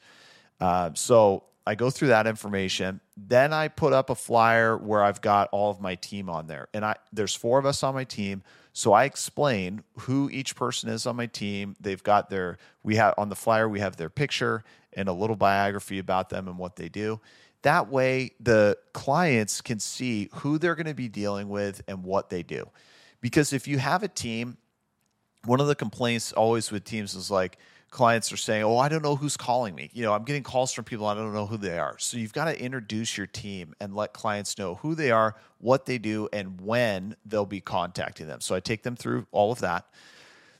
Uh, 0.59 0.91
so 0.93 1.43
I 1.65 1.75
go 1.75 1.89
through 1.89 2.09
that 2.09 2.27
information. 2.27 2.99
Then 3.15 3.53
I 3.53 3.67
put 3.67 3.93
up 3.93 4.09
a 4.09 4.15
flyer 4.15 4.77
where 4.77 5.03
I've 5.03 5.21
got 5.21 5.49
all 5.51 5.69
of 5.69 5.79
my 5.79 5.95
team 5.95 6.29
on 6.29 6.47
there, 6.47 6.67
and 6.73 6.83
I 6.83 6.95
there's 7.11 7.35
four 7.35 7.59
of 7.59 7.65
us 7.65 7.83
on 7.83 7.93
my 7.93 8.03
team. 8.03 8.43
So 8.73 8.91
I 8.91 9.05
explain 9.05 9.83
who 9.99 10.29
each 10.31 10.55
person 10.55 10.89
is 10.89 11.05
on 11.05 11.15
my 11.15 11.27
team. 11.27 11.75
They've 11.79 12.01
got 12.03 12.29
their 12.29 12.57
we 12.81 12.95
have 12.95 13.13
on 13.17 13.29
the 13.29 13.35
flyer 13.35 13.69
we 13.69 13.79
have 13.79 13.95
their 13.95 14.09
picture 14.09 14.63
and 14.93 15.07
a 15.07 15.13
little 15.13 15.35
biography 15.35 15.99
about 15.99 16.29
them 16.29 16.47
and 16.47 16.57
what 16.57 16.75
they 16.75 16.89
do. 16.89 17.21
That 17.61 17.89
way 17.89 18.31
the 18.39 18.77
clients 18.91 19.61
can 19.61 19.79
see 19.79 20.29
who 20.33 20.57
they're 20.57 20.75
going 20.75 20.87
to 20.87 20.93
be 20.93 21.07
dealing 21.07 21.49
with 21.49 21.81
and 21.87 22.03
what 22.03 22.29
they 22.29 22.43
do. 22.43 22.69
Because 23.21 23.53
if 23.53 23.69
you 23.69 23.77
have 23.77 24.03
a 24.03 24.09
team, 24.09 24.57
one 25.45 25.59
of 25.59 25.67
the 25.67 25.75
complaints 25.75 26.31
always 26.33 26.71
with 26.71 26.83
teams 26.83 27.15
is 27.15 27.29
like 27.29 27.57
clients 27.89 28.31
are 28.31 28.37
saying, 28.37 28.63
"Oh, 28.63 28.77
I 28.77 28.89
don't 28.89 29.03
know 29.03 29.15
who's 29.15 29.37
calling 29.37 29.75
me." 29.75 29.89
You 29.93 30.03
know, 30.03 30.13
I'm 30.13 30.23
getting 30.23 30.43
calls 30.43 30.73
from 30.73 30.85
people 30.85 31.05
I 31.05 31.13
don't 31.13 31.33
know 31.33 31.45
who 31.45 31.57
they 31.57 31.77
are. 31.77 31.97
So 31.99 32.17
you've 32.17 32.33
got 32.33 32.45
to 32.45 32.59
introduce 32.59 33.17
your 33.17 33.27
team 33.27 33.75
and 33.79 33.95
let 33.95 34.13
clients 34.13 34.57
know 34.57 34.75
who 34.75 34.95
they 34.95 35.11
are, 35.11 35.35
what 35.59 35.85
they 35.85 35.97
do, 35.97 36.29
and 36.33 36.59
when 36.61 37.15
they'll 37.25 37.45
be 37.45 37.61
contacting 37.61 38.27
them. 38.27 38.41
So 38.41 38.55
I 38.55 38.59
take 38.59 38.83
them 38.83 38.95
through 38.95 39.27
all 39.31 39.51
of 39.51 39.59
that. 39.59 39.85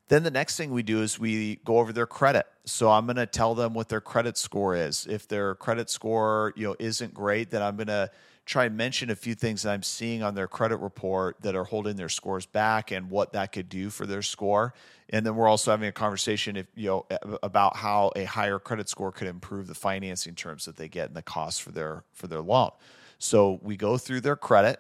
Then 0.09 0.23
the 0.23 0.31
next 0.31 0.57
thing 0.57 0.71
we 0.71 0.83
do 0.83 1.01
is 1.01 1.17
we 1.17 1.55
go 1.65 1.79
over 1.79 1.93
their 1.93 2.05
credit. 2.05 2.45
So 2.65 2.91
I'm 2.91 3.05
going 3.05 3.15
to 3.15 3.25
tell 3.25 3.55
them 3.55 3.73
what 3.73 3.89
their 3.89 4.01
credit 4.01 4.37
score 4.37 4.75
is. 4.75 5.07
If 5.07 5.27
their 5.27 5.55
credit 5.55 5.89
score, 5.89 6.53
you 6.55 6.67
know, 6.67 6.75
isn't 6.77 7.13
great, 7.13 7.49
then 7.49 7.61
I'm 7.61 7.77
going 7.77 7.87
to 7.87 8.11
try 8.45 8.65
and 8.65 8.75
mention 8.75 9.09
a 9.09 9.15
few 9.15 9.35
things 9.35 9.63
that 9.63 9.71
I'm 9.71 9.83
seeing 9.83 10.21
on 10.21 10.35
their 10.35 10.47
credit 10.47 10.77
report 10.77 11.37
that 11.41 11.55
are 11.55 11.63
holding 11.63 11.95
their 11.95 12.09
scores 12.09 12.45
back 12.45 12.91
and 12.91 13.09
what 13.09 13.33
that 13.33 13.51
could 13.51 13.69
do 13.69 13.89
for 13.89 14.05
their 14.05 14.21
score. 14.21 14.73
And 15.09 15.25
then 15.25 15.35
we're 15.35 15.47
also 15.47 15.71
having 15.71 15.87
a 15.87 15.93
conversation 15.93 16.57
if 16.57 16.67
you 16.75 16.87
know 16.87 17.05
about 17.41 17.77
how 17.77 18.11
a 18.15 18.25
higher 18.25 18.59
credit 18.59 18.89
score 18.89 19.11
could 19.11 19.27
improve 19.27 19.67
the 19.67 19.75
financing 19.75 20.35
terms 20.35 20.65
that 20.65 20.75
they 20.75 20.89
get 20.89 21.07
and 21.07 21.15
the 21.15 21.21
cost 21.21 21.61
for 21.61 21.71
their 21.71 22.03
for 22.13 22.27
their 22.27 22.41
loan. 22.41 22.71
So 23.17 23.59
we 23.61 23.77
go 23.77 23.97
through 23.97 24.21
their 24.21 24.35
credit. 24.35 24.79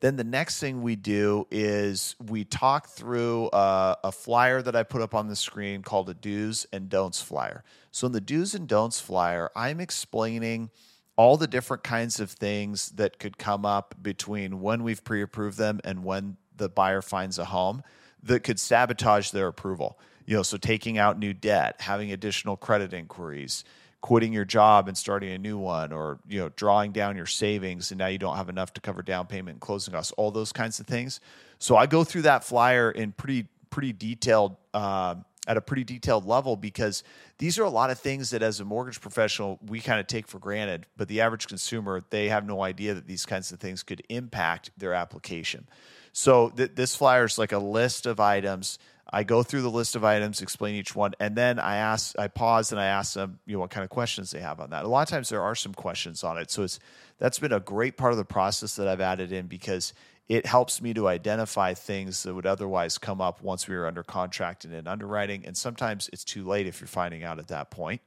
Then 0.00 0.16
the 0.16 0.24
next 0.24 0.60
thing 0.60 0.82
we 0.82 0.94
do 0.94 1.46
is 1.50 2.14
we 2.24 2.44
talk 2.44 2.88
through 2.88 3.50
a, 3.52 3.96
a, 4.04 4.12
flyer 4.12 4.62
that 4.62 4.76
I 4.76 4.84
put 4.84 5.02
up 5.02 5.12
on 5.12 5.26
the 5.26 5.34
screen 5.34 5.82
called 5.82 6.08
a 6.08 6.14
do's 6.14 6.68
and 6.72 6.88
don'ts 6.88 7.20
flyer. 7.20 7.64
So 7.90 8.06
in 8.06 8.12
the 8.12 8.20
do's 8.20 8.54
and 8.54 8.68
don'ts 8.68 9.00
flyer, 9.00 9.50
I'm 9.56 9.80
explaining 9.80 10.70
all 11.18 11.36
the 11.36 11.48
different 11.48 11.82
kinds 11.82 12.20
of 12.20 12.30
things 12.30 12.90
that 12.90 13.18
could 13.18 13.36
come 13.36 13.66
up 13.66 13.96
between 14.00 14.60
when 14.60 14.84
we've 14.84 15.02
pre-approved 15.02 15.58
them 15.58 15.80
and 15.82 16.04
when 16.04 16.36
the 16.56 16.68
buyer 16.68 17.02
finds 17.02 17.40
a 17.40 17.46
home 17.46 17.82
that 18.22 18.44
could 18.44 18.58
sabotage 18.58 19.30
their 19.30 19.48
approval. 19.48 19.98
You 20.26 20.36
know, 20.36 20.44
so 20.44 20.56
taking 20.56 20.96
out 20.96 21.18
new 21.18 21.34
debt, 21.34 21.80
having 21.80 22.12
additional 22.12 22.56
credit 22.56 22.92
inquiries, 22.92 23.64
quitting 24.00 24.32
your 24.32 24.44
job 24.44 24.86
and 24.86 24.96
starting 24.96 25.32
a 25.32 25.38
new 25.38 25.58
one, 25.58 25.92
or 25.92 26.20
you 26.28 26.38
know, 26.38 26.50
drawing 26.50 26.92
down 26.92 27.16
your 27.16 27.26
savings 27.26 27.90
and 27.90 27.98
now 27.98 28.06
you 28.06 28.18
don't 28.18 28.36
have 28.36 28.48
enough 28.48 28.72
to 28.74 28.80
cover 28.80 29.02
down 29.02 29.26
payment 29.26 29.56
and 29.56 29.60
closing 29.60 29.94
costs, 29.94 30.12
all 30.12 30.30
those 30.30 30.52
kinds 30.52 30.78
of 30.78 30.86
things. 30.86 31.18
So 31.58 31.76
I 31.76 31.86
go 31.86 32.04
through 32.04 32.22
that 32.22 32.44
flyer 32.44 32.92
in 32.92 33.10
pretty 33.10 33.48
pretty 33.70 33.92
detailed 33.92 34.56
uh, 34.72 35.16
at 35.48 35.56
a 35.56 35.60
pretty 35.60 35.82
detailed 35.82 36.26
level 36.26 36.56
because 36.56 37.02
these 37.38 37.58
are 37.58 37.64
a 37.64 37.70
lot 37.70 37.90
of 37.90 37.98
things 37.98 38.30
that 38.30 38.42
as 38.42 38.60
a 38.60 38.64
mortgage 38.64 39.00
professional 39.00 39.58
we 39.66 39.80
kind 39.80 39.98
of 39.98 40.06
take 40.06 40.28
for 40.28 40.38
granted 40.38 40.86
but 40.96 41.08
the 41.08 41.22
average 41.22 41.48
consumer 41.48 42.02
they 42.10 42.28
have 42.28 42.46
no 42.46 42.62
idea 42.62 42.94
that 42.94 43.06
these 43.06 43.24
kinds 43.26 43.50
of 43.50 43.58
things 43.58 43.82
could 43.82 44.02
impact 44.10 44.70
their 44.76 44.92
application. 44.92 45.66
So 46.12 46.50
th- 46.50 46.72
this 46.74 46.94
flyer 46.94 47.24
is 47.24 47.38
like 47.38 47.52
a 47.52 47.58
list 47.58 48.06
of 48.06 48.20
items. 48.20 48.78
I 49.10 49.24
go 49.24 49.42
through 49.42 49.62
the 49.62 49.70
list 49.70 49.96
of 49.96 50.04
items 50.04 50.42
explain 50.42 50.74
each 50.74 50.94
one 50.94 51.14
and 51.18 51.34
then 51.34 51.58
i 51.58 51.76
ask 51.76 52.18
i 52.18 52.28
pause 52.28 52.72
and 52.72 52.80
i 52.80 52.84
ask 52.84 53.14
them 53.14 53.38
you 53.46 53.54
know 53.54 53.60
what 53.60 53.70
kind 53.70 53.82
of 53.84 53.88
questions 53.88 54.30
they 54.30 54.40
have 54.40 54.60
on 54.60 54.70
that. 54.70 54.84
A 54.84 54.88
lot 54.88 55.00
of 55.00 55.08
times 55.08 55.30
there 55.30 55.42
are 55.42 55.54
some 55.54 55.72
questions 55.72 56.22
on 56.22 56.36
it. 56.36 56.50
So 56.50 56.62
it's 56.62 56.78
that's 57.18 57.38
been 57.38 57.52
a 57.52 57.60
great 57.60 57.96
part 57.96 58.12
of 58.12 58.18
the 58.18 58.26
process 58.26 58.76
that 58.76 58.86
i've 58.86 59.00
added 59.00 59.32
in 59.32 59.46
because 59.46 59.94
it 60.28 60.44
helps 60.44 60.82
me 60.82 60.92
to 60.94 61.08
identify 61.08 61.72
things 61.72 62.22
that 62.22 62.34
would 62.34 62.46
otherwise 62.46 62.98
come 62.98 63.20
up 63.20 63.42
once 63.42 63.66
we 63.66 63.74
were 63.74 63.86
under 63.86 64.02
contract 64.02 64.64
and 64.64 64.74
in 64.74 64.86
underwriting. 64.86 65.46
And 65.46 65.56
sometimes 65.56 66.10
it's 66.12 66.24
too 66.24 66.44
late 66.44 66.66
if 66.66 66.80
you're 66.80 66.88
finding 66.88 67.24
out 67.24 67.38
at 67.38 67.48
that 67.48 67.70
point. 67.70 68.02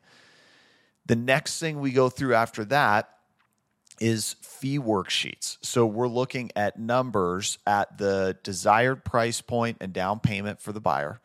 The 1.08 1.16
next 1.16 1.60
thing 1.60 1.80
we 1.80 1.92
go 1.92 2.10
through 2.10 2.36
after 2.36 2.63
that 2.66 3.10
is 4.00 4.36
fee 4.42 4.78
worksheets. 4.78 5.58
So 5.62 5.86
we're 5.86 6.08
looking 6.08 6.51
at 6.56 6.80
numbers 6.80 7.58
at 7.66 7.98
the 7.98 8.38
desired 8.44 9.04
price 9.04 9.42
point 9.42 9.78
and 9.82 9.92
down 9.92 10.20
payment 10.20 10.62
for 10.62 10.72
the 10.72 10.82
buyer. 10.82 11.22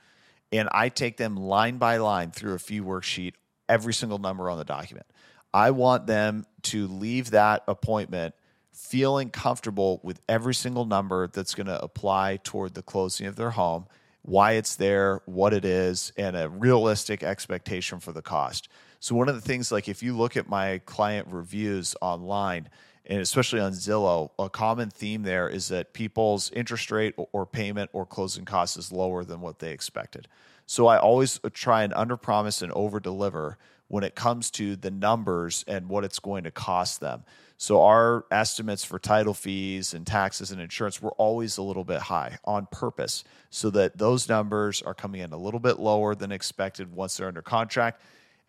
And 0.51 0.69
I 0.73 0.89
take 0.89 1.19
them 1.19 1.37
line 1.37 1.77
by 1.77 1.99
line 1.99 2.31
through 2.31 2.55
a 2.55 2.59
fee 2.59 2.81
worksheet, 2.81 3.35
every 3.69 3.93
single 3.93 4.19
number 4.19 4.49
on 4.49 4.57
the 4.57 4.65
document. 4.65 5.07
I 5.53 5.73
want 5.73 6.07
them 6.07 6.47
to 6.65 6.87
leave 6.87 7.31
that 7.31 7.65
appointment 7.69 8.35
feeling 8.77 9.31
comfortable 9.31 10.01
with 10.03 10.21
every 10.29 10.55
single 10.55 10.85
number 10.85 11.27
that's 11.29 11.55
going 11.55 11.67
to 11.67 11.83
apply 11.83 12.39
toward 12.45 12.75
the 12.75 12.83
closing 12.83 13.27
of 13.27 13.37
their 13.37 13.53
home, 13.53 13.87
why 14.23 14.53
it's 14.53 14.77
there, 14.77 15.23
what 15.25 15.55
it 15.55 15.65
is, 15.65 16.13
and 16.17 16.37
a 16.37 16.49
realistic 16.49 17.23
expectation 17.23 18.01
for 18.01 18.13
the 18.13 18.23
cost. 18.23 18.69
So, 19.01 19.15
one 19.15 19.29
of 19.29 19.35
the 19.35 19.41
things, 19.41 19.73
like 19.73 19.89
if 19.89 20.03
you 20.03 20.17
look 20.17 20.37
at 20.37 20.49
my 20.49 20.79
client 20.85 21.29
reviews 21.31 21.97
online, 22.01 22.69
and 23.07 23.21
especially 23.21 23.61
on 23.61 23.73
Zillow, 23.73 24.31
a 24.39 24.51
common 24.51 24.91
theme 24.91 25.23
there 25.23 25.49
is 25.49 25.69
that 25.69 25.93
people's 25.93 26.51
interest 26.51 26.91
rate 26.91 27.15
or 27.17 27.47
payment 27.47 27.91
or 27.93 28.05
closing 28.05 28.45
cost 28.45 28.77
is 28.77 28.93
lower 28.93 29.25
than 29.25 29.41
what 29.41 29.61
they 29.61 29.71
expected. 29.71 30.29
So 30.67 30.89
I 30.89 30.99
always 30.99 31.39
try 31.53 31.85
and 31.85 31.95
underpromise 31.95 32.63
and 32.63 32.73
overdeliver 32.73 33.57
when 33.89 34.03
it 34.03 34.17
comes 34.17 34.51
to 34.53 34.75
the 34.75 34.91
numbers 34.91 35.65
and 35.69 35.89
what 35.89 36.05
it's 36.05 36.19
going 36.19 36.45
to 36.45 36.51
cost 36.51 37.01
them. 37.01 37.25
So 37.59 37.83
our 37.83 38.27
estimates 38.31 38.85
for 38.85 38.99
title 38.99 39.33
fees 39.33 39.95
and 39.95 40.07
taxes 40.07 40.51
and 40.51 40.61
insurance 40.61 41.01
were 41.01 41.13
always 41.13 41.57
a 41.57 41.63
little 41.63 41.85
bit 41.85 42.01
high 42.01 42.39
on 42.45 42.67
purpose 42.71 43.25
so 43.49 43.71
that 43.71 43.97
those 43.97 44.29
numbers 44.29 44.83
are 44.83 44.95
coming 44.95 45.23
in 45.23 45.33
a 45.33 45.39
little 45.39 45.61
bit 45.61 45.79
lower 45.79 46.15
than 46.15 46.33
expected 46.33 46.95
once 46.95 47.17
they're 47.17 47.29
under 47.29 47.43
contract. 47.43 48.03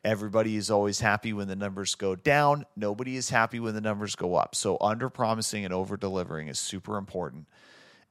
Everybody 0.03 0.57
is 0.57 0.69
always 0.69 0.99
happy 0.99 1.33
when 1.33 1.47
the 1.47 1.55
numbers 1.55 1.95
go 1.95 2.15
down. 2.15 2.65
Nobody 2.75 3.15
is 3.15 3.29
happy 3.29 3.59
when 3.59 3.73
the 3.73 3.81
numbers 3.81 4.15
go 4.15 4.35
up. 4.35 4.55
So 4.55 4.77
under 4.81 5.09
promising 5.09 5.65
and 5.65 5.73
over 5.73 5.97
delivering 5.97 6.49
is 6.49 6.59
super 6.59 6.97
important. 6.97 7.47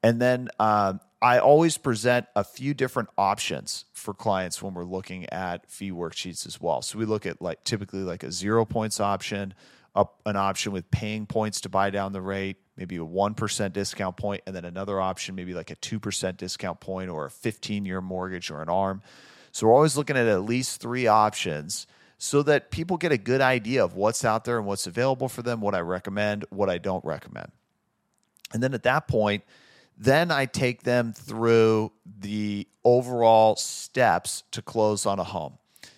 And 0.03 0.21
then 0.21 0.49
um, 0.59 1.01
I 1.23 1.39
always 1.39 1.79
present 1.79 2.27
a 2.35 2.45
few 2.45 2.75
different 2.75 3.09
options 3.17 3.87
for 3.93 4.15
clients 4.15 4.63
when 4.63 4.75
we're 4.75 4.85
looking 4.85 5.29
at 5.31 5.71
fee 5.71 5.91
worksheets 5.91 6.47
as 6.47 6.61
well. 6.61 6.83
So 6.83 6.99
we 6.99 7.05
look 7.05 7.27
at 7.27 7.41
like 7.41 7.65
typically 7.65 8.01
like 8.01 8.23
a 8.23 8.33
zero 8.33 8.65
points 8.65 9.01
option, 9.01 9.55
up 9.97 10.21
an 10.27 10.37
option 10.37 10.73
with 10.73 10.91
paying 10.91 11.27
points 11.27 11.63
to 11.63 11.69
buy 11.69 11.91
down 11.91 12.13
the 12.13 12.21
rate, 12.21 12.59
maybe 12.77 12.97
a 12.97 13.01
1% 13.01 13.73
discount 13.73 14.17
point, 14.17 14.43
and 14.47 14.55
then 14.55 14.67
another 14.67 15.01
option, 15.01 15.35
maybe 15.35 15.55
like 15.55 15.71
a 15.71 15.77
2% 15.77 16.37
discount 16.37 16.79
point 16.81 17.11
or 17.11 17.25
a 17.25 17.31
15 17.31 17.87
year 17.87 18.01
mortgage 18.01 18.51
or 18.51 18.61
an 18.61 18.69
ARM. 18.69 19.03
So 19.53 19.67
we're 19.67 19.75
always 19.75 19.97
looking 19.97 20.17
at 20.17 20.27
at 20.27 20.43
least 20.43 20.81
three 20.81 21.07
options 21.07 21.87
so 22.19 22.43
that 22.43 22.71
people 22.71 22.99
get 22.99 23.11
a 23.11 23.19
good 23.19 23.41
idea 23.41 23.83
of 23.83 23.95
what's 23.95 24.25
out 24.25 24.45
there 24.45 24.59
and 24.59 24.67
what's 24.67 24.87
available 24.87 25.29
for 25.29 25.43
them, 25.43 25.61
what 25.61 25.75
I 25.75 25.81
recommend, 25.81 26.45
what 26.51 26.69
I 26.69 26.79
don't 26.79 27.05
recommend. 27.05 27.51
And 28.53 28.63
then 28.63 28.75
at 28.75 28.83
that 28.83 29.09
point, 29.09 29.45
then 29.99 30.31
I 30.31 30.45
take 30.45 30.83
them 30.83 31.15
through 31.15 31.93
the 32.21 32.69
overall 32.85 33.57
steps 33.57 34.45
to 34.51 34.61
close 34.61 35.07
on 35.07 35.19
a 35.19 35.25
home. 35.25 35.55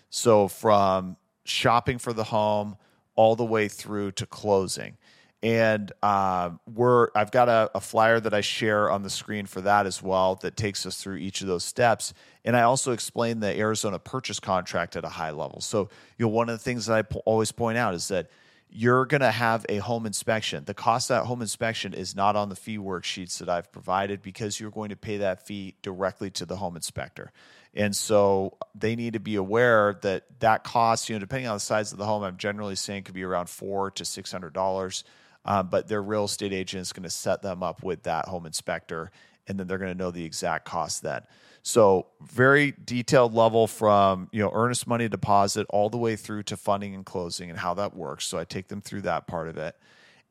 So 0.09 0.47
from 0.47 1.17
shopping 1.45 1.99
for 1.99 2.12
the 2.12 2.25
home 2.25 2.76
all 3.18 3.34
the 3.34 3.44
way 3.44 3.66
through 3.66 4.12
to 4.12 4.25
closing 4.25 4.96
and 5.42 5.92
uh, 6.02 6.50
we're 6.72 7.08
I've 7.14 7.30
got 7.30 7.48
a, 7.48 7.70
a, 7.75 7.80
flyer 7.80 8.18
that 8.18 8.34
I 8.34 8.40
share 8.40 8.90
on 8.90 9.02
the 9.02 9.10
screen 9.10 9.46
for 9.46 9.60
that 9.60 9.87
as 9.87 10.02
well 10.02 10.34
that 10.37 10.56
takes 10.56 10.84
us 10.84 11.00
through 11.00 11.16
each 11.16 11.42
of 11.42 11.46
those 11.46 11.64
steps. 11.64 12.12
And 12.44 12.56
I 12.56 12.62
also 12.62 12.90
explain 12.92 13.38
the 13.38 13.56
Arizona 13.56 14.00
purchase 14.00 14.40
contract 14.40 14.96
at 14.96 15.04
a 15.04 15.08
high 15.08 15.30
level. 15.30 15.60
So 15.60 15.90
you 16.16 16.26
know 16.26 16.30
one 16.30 16.48
of 16.48 16.58
the 16.58 16.62
things 16.62 16.87
that 16.87 16.94
I 16.94 17.02
po- 17.02 17.22
always 17.25 17.52
point 17.52 17.78
out 17.78 17.94
is 17.94 18.08
that 18.08 18.28
you're 18.70 19.06
going 19.06 19.20
to 19.22 19.30
have 19.30 19.64
a 19.68 19.78
home 19.78 20.06
inspection. 20.06 20.64
The 20.64 20.75
cost 20.75 21.10
of 21.10 21.16
that 21.16 21.26
home 21.26 21.42
inspection 21.42 21.94
is 21.94 22.14
not 22.14 22.37
on 22.37 22.48
the 22.48 22.56
fee 22.56 22.78
worksheets 22.78 23.38
that 23.38 23.48
I've 23.48 23.72
provided 23.72 24.22
because 24.22 24.60
you're 24.60 24.70
going 24.70 24.90
to 24.90 24.96
pay 24.96 25.18
that 25.18 25.46
fee 25.46 25.75
directly 25.82 26.30
to 26.32 26.46
the 26.46 26.56
home 26.56 26.76
inspector. 26.76 27.32
And 27.75 27.94
so 27.94 28.56
they 28.75 28.96
need 28.96 29.14
to 29.14 29.20
be 29.20 29.37
aware 29.37 29.98
that 30.02 30.25
that 30.40 30.64
cost, 30.64 31.08
you 31.08 31.14
know, 31.14 31.20
depending 31.20 31.48
on 31.48 31.56
the 31.56 31.60
size 31.60 31.92
of 31.92 31.98
the 31.98 32.06
home, 32.06 32.22
I'm 32.22 32.37
generally 32.37 32.76
saying 32.76 33.04
could 33.04 33.14
be 33.14 33.25
around 33.25 33.48
four 33.48 33.90
to 33.92 34.04
six 34.04 34.32
hundred 34.32 34.52
dollars 34.52 35.04
um, 35.48 35.68
but 35.68 35.88
their 35.88 36.02
real 36.02 36.25
estate 36.25 36.52
agent 36.52 36.82
is 36.82 36.92
going 36.92 37.04
to 37.04 37.10
set 37.10 37.40
them 37.40 37.62
up 37.62 37.82
with 37.82 38.02
that 38.02 38.26
home 38.26 38.44
inspector, 38.44 39.10
and 39.46 39.58
then 39.58 39.66
they're 39.66 39.78
going 39.78 39.92
to 39.92 39.98
know 39.98 40.10
the 40.10 40.25
exact 40.25 40.66
cost 40.66 41.02
then. 41.02 41.22
So 41.62 42.06
very 42.20 42.74
detailed 42.84 43.34
level 43.34 43.66
from 43.66 44.28
you 44.32 44.42
know 44.42 44.50
earnest 44.52 44.86
money 44.86 45.08
deposit 45.08 45.66
all 45.70 45.90
the 45.90 45.98
way 45.98 46.16
through 46.16 46.44
to 46.44 46.56
funding 46.56 46.94
and 46.94 47.04
closing 47.04 47.50
and 47.50 47.58
how 47.58 47.74
that 47.74 47.94
works. 47.96 48.26
So 48.26 48.38
I 48.38 48.44
take 48.44 48.68
them 48.68 48.80
through 48.80 49.02
that 49.02 49.26
part 49.26 49.48
of 49.48 49.58
it, 49.58 49.76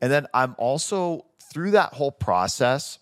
and 0.02 0.12
then 0.12 0.28
I'm 0.34 0.56
also 0.58 1.26
through 1.52 1.72
that 1.72 1.94
whole 1.94 2.12
process. 2.12 3.00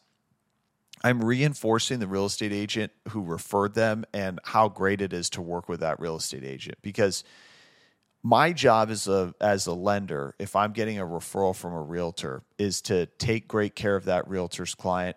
I'm 1.03 1.23
reinforcing 1.23 1.99
the 1.99 2.07
real 2.07 2.25
estate 2.25 2.51
agent 2.51 2.91
who 3.09 3.21
referred 3.21 3.75
them 3.75 4.05
and 4.13 4.39
how 4.43 4.69
great 4.69 5.01
it 5.01 5.13
is 5.13 5.29
to 5.31 5.41
work 5.41 5.69
with 5.69 5.81
that 5.81 5.99
real 5.99 6.15
estate 6.15 6.43
agent 6.43 6.79
because 6.81 7.23
my 8.25 8.51
job 8.51 8.89
as 8.89 9.07
a 9.07 9.35
as 9.39 9.67
a 9.67 9.73
lender 9.73 10.33
if 10.39 10.55
i'm 10.55 10.71
getting 10.71 10.97
a 10.97 11.05
referral 11.05 11.55
from 11.55 11.73
a 11.73 11.81
realtor 11.81 12.41
is 12.57 12.81
to 12.81 13.05
take 13.19 13.47
great 13.47 13.75
care 13.75 13.95
of 13.95 14.05
that 14.05 14.27
realtor's 14.27 14.73
client 14.73 15.15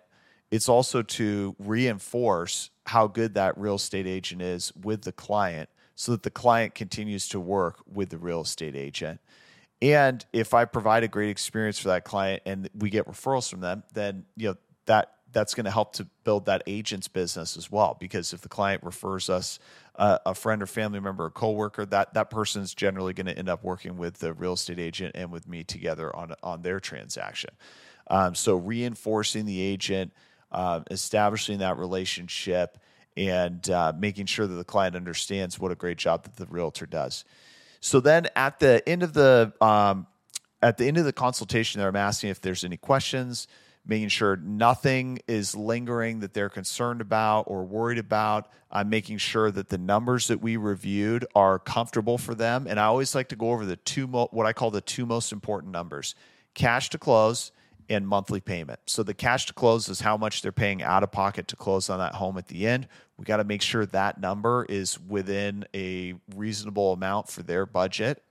it's 0.51 0.69
also 0.69 1.01
to 1.01 1.55
reinforce 1.57 2.69
how 2.89 3.07
good 3.07 3.33
that 3.35 3.57
real 3.57 3.75
estate 3.75 4.07
agent 4.07 4.41
is 4.41 4.73
with 4.75 5.03
the 5.03 5.11
client 5.11 5.69
so 5.95 6.11
that 6.11 6.23
the 6.23 6.29
client 6.29 6.73
continues 6.75 7.27
to 7.27 7.39
work 7.39 7.79
with 7.91 8.09
the 8.09 8.17
real 8.17 8.41
estate 8.41 8.75
agent 8.75 9.19
and 9.81 10.25
if 10.33 10.53
i 10.53 10.65
provide 10.65 11.03
a 11.03 11.07
great 11.07 11.29
experience 11.29 11.79
for 11.79 11.89
that 11.89 12.03
client 12.03 12.41
and 12.45 12.69
we 12.77 12.89
get 12.89 13.07
referrals 13.07 13.49
from 13.49 13.61
them 13.61 13.83
then 13.93 14.25
you 14.35 14.49
know 14.49 14.55
that 14.85 15.19
that's 15.31 15.53
going 15.53 15.65
to 15.65 15.71
help 15.71 15.93
to 15.93 16.05
build 16.23 16.45
that 16.45 16.63
agent's 16.67 17.07
business 17.07 17.57
as 17.57 17.71
well. 17.71 17.95
Because 17.99 18.33
if 18.33 18.41
the 18.41 18.49
client 18.49 18.83
refers 18.83 19.29
us 19.29 19.59
uh, 19.95 20.17
a 20.25 20.33
friend 20.33 20.61
or 20.61 20.65
family 20.65 20.99
member, 20.99 21.25
a 21.25 21.31
coworker, 21.31 21.85
that 21.87 22.13
that 22.13 22.29
person's 22.29 22.73
generally 22.73 23.13
going 23.13 23.27
to 23.27 23.37
end 23.37 23.49
up 23.49 23.63
working 23.63 23.97
with 23.97 24.19
the 24.19 24.33
real 24.33 24.53
estate 24.53 24.79
agent 24.79 25.15
and 25.15 25.31
with 25.31 25.47
me 25.47 25.63
together 25.63 26.15
on 26.15 26.33
on 26.41 26.61
their 26.61 26.79
transaction. 26.79 27.51
Um, 28.09 28.33
so 28.33 28.55
reinforcing 28.55 29.45
the 29.45 29.59
agent, 29.61 30.13
uh, 30.51 30.81
establishing 30.91 31.59
that 31.59 31.77
relationship, 31.77 32.77
and 33.17 33.69
uh, 33.69 33.93
making 33.97 34.25
sure 34.25 34.47
that 34.47 34.55
the 34.55 34.63
client 34.63 34.95
understands 34.95 35.59
what 35.59 35.71
a 35.71 35.75
great 35.75 35.97
job 35.97 36.23
that 36.23 36.35
the 36.35 36.45
realtor 36.45 36.85
does. 36.85 37.25
So 37.81 37.99
then 37.99 38.27
at 38.35 38.59
the 38.59 38.87
end 38.87 39.03
of 39.03 39.13
the 39.13 39.53
um, 39.61 40.07
at 40.61 40.77
the 40.77 40.87
end 40.87 40.97
of 40.97 41.05
the 41.05 41.13
consultation, 41.13 41.79
there 41.79 41.87
I'm 41.87 41.95
asking 41.95 42.29
if 42.31 42.41
there's 42.41 42.63
any 42.63 42.77
questions 42.77 43.47
making 43.89 44.09
sure 44.09 44.37
nothing 44.37 45.19
is 45.27 45.55
lingering 45.55 46.19
that 46.19 46.33
they're 46.33 46.49
concerned 46.49 47.01
about 47.01 47.43
or 47.47 47.63
worried 47.63 47.97
about. 47.97 48.47
I'm 48.71 48.89
making 48.89 49.17
sure 49.17 49.49
that 49.49 49.69
the 49.69 49.79
numbers 49.79 50.27
that 50.27 50.41
we 50.41 50.57
reviewed 50.57 51.25
are 51.33 51.57
comfortable 51.57 52.17
for 52.17 52.35
them. 52.35 52.67
And 52.67 52.79
I 52.79 52.85
always 52.85 53.15
like 53.15 53.29
to 53.29 53.35
go 53.35 53.51
over 53.51 53.65
the 53.65 53.77
two, 53.77 54.05
mo- 54.05 54.29
what 54.31 54.45
I 54.45 54.53
call 54.53 54.69
the 54.69 54.81
two 54.81 55.05
most 55.05 55.31
important 55.31 55.73
numbers 55.73 56.13
cash 56.53 56.89
to 56.91 56.97
close 56.97 57.51
and 57.89 58.07
monthly 58.07 58.39
payment. 58.39 58.79
So 58.85 59.01
the 59.01 59.13
cash 59.13 59.47
to 59.47 59.53
close 59.53 59.89
is 59.89 60.01
how 60.01 60.15
much 60.15 60.41
they're 60.41 60.51
paying 60.51 60.83
out 60.83 61.03
of 61.03 61.11
pocket 61.11 61.47
to 61.49 61.55
close 61.55 61.89
on 61.89 61.99
that 61.99 62.15
home 62.15 62.37
at 62.37 62.47
the 62.47 62.67
end. 62.67 62.87
We 63.17 63.25
got 63.25 63.37
to 63.37 63.43
make 63.43 63.61
sure 63.61 63.85
that 63.87 64.19
number 64.19 64.65
is 64.69 64.99
within 64.99 65.65
a 65.73 66.13
reasonable 66.35 66.93
amount 66.93 67.29
for 67.29 67.41
their 67.41 67.65
budget. 67.65 68.23